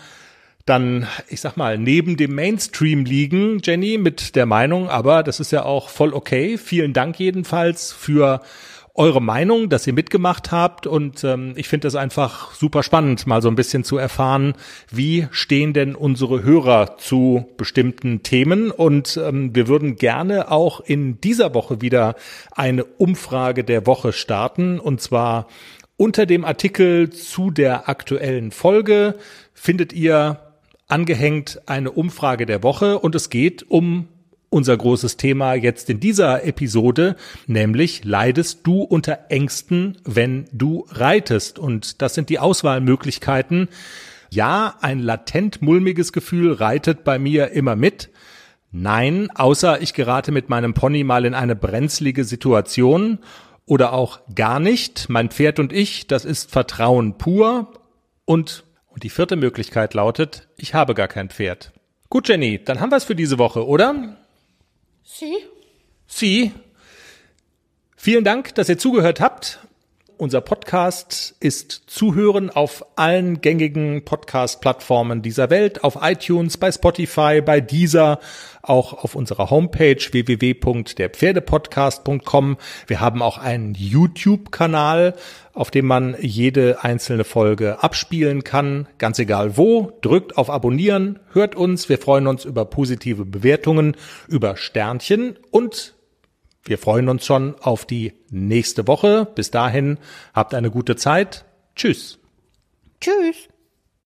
dann, 0.65 1.07
ich 1.29 1.39
sag 1.39 1.55
mal, 1.55 1.77
neben 1.77 2.17
dem 2.17 2.35
Mainstream 2.35 3.05
liegen, 3.05 3.61
Jenny, 3.63 3.97
mit 3.97 4.35
der 4.35 4.45
Meinung, 4.45 4.89
aber 4.89 5.23
das 5.23 5.39
ist 5.39 5.51
ja 5.51 5.63
auch 5.63 5.87
voll 5.87 6.13
okay. 6.13 6.57
Vielen 6.57 6.91
Dank 6.91 7.17
jedenfalls 7.19 7.93
für 7.93 8.41
eure 8.97 9.21
Meinung, 9.21 9.69
dass 9.69 9.85
ihr 9.87 9.93
mitgemacht 9.93 10.51
habt. 10.51 10.87
Und 10.87 11.23
ähm, 11.23 11.53
ich 11.55 11.67
finde 11.67 11.87
es 11.87 11.95
einfach 11.95 12.53
super 12.53 12.83
spannend, 12.83 13.27
mal 13.27 13.41
so 13.41 13.47
ein 13.47 13.55
bisschen 13.55 13.83
zu 13.83 13.97
erfahren, 13.97 14.55
wie 14.91 15.27
stehen 15.31 15.73
denn 15.73 15.95
unsere 15.95 16.43
Hörer 16.43 16.97
zu 16.97 17.47
bestimmten 17.57 18.23
Themen. 18.23 18.71
Und 18.71 19.17
ähm, 19.23 19.55
wir 19.55 19.67
würden 19.67 19.95
gerne 19.95 20.51
auch 20.51 20.81
in 20.81 21.21
dieser 21.21 21.53
Woche 21.53 21.79
wieder 21.79 22.15
eine 22.51 22.83
Umfrage 22.83 23.63
der 23.63 23.85
Woche 23.85 24.11
starten. 24.13 24.79
Und 24.79 24.99
zwar 24.99 25.47
unter 25.95 26.25
dem 26.25 26.43
Artikel 26.43 27.11
zu 27.11 27.51
der 27.51 27.87
aktuellen 27.87 28.51
Folge 28.51 29.15
findet 29.53 29.93
ihr 29.93 30.39
angehängt 30.87 31.61
eine 31.67 31.91
Umfrage 31.91 32.47
der 32.47 32.63
Woche. 32.63 32.97
Und 32.97 33.13
es 33.13 33.29
geht 33.29 33.69
um 33.69 34.07
unser 34.49 34.77
großes 34.77 35.17
Thema 35.17 35.53
jetzt 35.53 35.89
in 35.89 35.99
dieser 35.99 36.43
Episode, 36.45 37.15
nämlich 37.47 38.03
leidest 38.03 38.65
du 38.65 38.81
unter 38.81 39.25
Ängsten, 39.29 39.97
wenn 40.05 40.45
du 40.51 40.85
reitest? 40.89 41.59
Und 41.59 42.01
das 42.01 42.13
sind 42.13 42.29
die 42.29 42.39
Auswahlmöglichkeiten. 42.39 43.69
Ja, 44.29 44.75
ein 44.81 44.99
latent 44.99 45.61
mulmiges 45.61 46.13
Gefühl 46.13 46.53
reitet 46.53 47.03
bei 47.03 47.19
mir 47.19 47.51
immer 47.51 47.75
mit. 47.75 48.09
Nein, 48.71 49.29
außer 49.33 49.81
ich 49.81 49.93
gerate 49.93 50.31
mit 50.31 50.49
meinem 50.49 50.73
Pony 50.73 51.03
mal 51.03 51.25
in 51.25 51.33
eine 51.33 51.55
brenzlige 51.55 52.25
Situation 52.25 53.19
oder 53.65 53.93
auch 53.93 54.19
gar 54.33 54.59
nicht. 54.59 55.09
Mein 55.09 55.29
Pferd 55.29 55.59
und 55.59 55.71
ich, 55.73 56.07
das 56.07 56.25
ist 56.25 56.51
Vertrauen 56.51 57.17
pur. 57.17 57.73
Und, 58.25 58.65
und 58.87 59.03
die 59.03 59.09
vierte 59.09 59.35
Möglichkeit 59.35 59.93
lautet, 59.93 60.49
ich 60.57 60.73
habe 60.73 60.93
gar 60.93 61.07
kein 61.07 61.29
Pferd. 61.29 61.71
Gut, 62.09 62.27
Jenny, 62.27 62.63
dann 62.63 62.79
haben 62.79 62.91
wir 62.91 62.97
es 62.97 63.03
für 63.05 63.15
diese 63.15 63.37
Woche, 63.37 63.65
oder? 63.65 64.17
Sie? 65.09 65.37
Sie. 66.05 66.51
Vielen 67.95 68.25
Dank, 68.25 68.53
dass 68.55 68.67
ihr 68.67 68.77
zugehört 68.77 69.21
habt. 69.21 69.59
Unser 70.17 70.41
Podcast 70.41 71.35
ist 71.39 71.83
zu 71.87 72.13
hören 72.15 72.49
auf 72.49 72.85
allen 72.95 73.39
gängigen 73.41 74.03
Podcast-Plattformen 74.05 75.21
dieser 75.21 75.49
Welt, 75.49 75.83
auf 75.83 75.97
iTunes, 76.01 76.55
bei 76.57 76.71
Spotify, 76.71 77.41
bei 77.41 77.59
Deezer, 77.61 78.19
auch 78.61 79.03
auf 79.03 79.15
unserer 79.15 79.49
Homepage 79.49 79.95
www.derpferdepodcast.com. 79.95 82.57
Wir 82.87 82.99
haben 82.99 83.21
auch 83.21 83.37
einen 83.37 83.75
YouTube-Kanal, 83.75 85.13
auf 85.53 85.71
dem 85.71 85.85
man 85.87 86.17
jede 86.19 86.83
einzelne 86.83 87.23
Folge 87.23 87.81
abspielen 87.83 88.43
kann, 88.43 88.87
ganz 88.97 89.19
egal 89.19 89.55
wo. 89.57 89.93
Drückt 90.01 90.37
auf 90.37 90.49
Abonnieren, 90.49 91.19
hört 91.33 91.55
uns, 91.55 91.87
wir 91.89 91.97
freuen 91.97 92.27
uns 92.27 92.45
über 92.45 92.63
positive 92.65 93.25
Bewertungen, 93.25 93.97
über 94.27 94.55
Sternchen 94.57 95.37
und 95.51 95.96
wir 96.67 96.77
freuen 96.77 97.09
uns 97.09 97.25
schon 97.25 97.55
auf 97.61 97.85
die 97.85 98.13
nächste 98.29 98.87
Woche. 98.87 99.27
Bis 99.35 99.51
dahin, 99.51 99.97
habt 100.33 100.53
eine 100.53 100.71
gute 100.71 100.95
Zeit. 100.95 101.45
Tschüss. 101.75 102.19
Tschüss. 102.99 103.47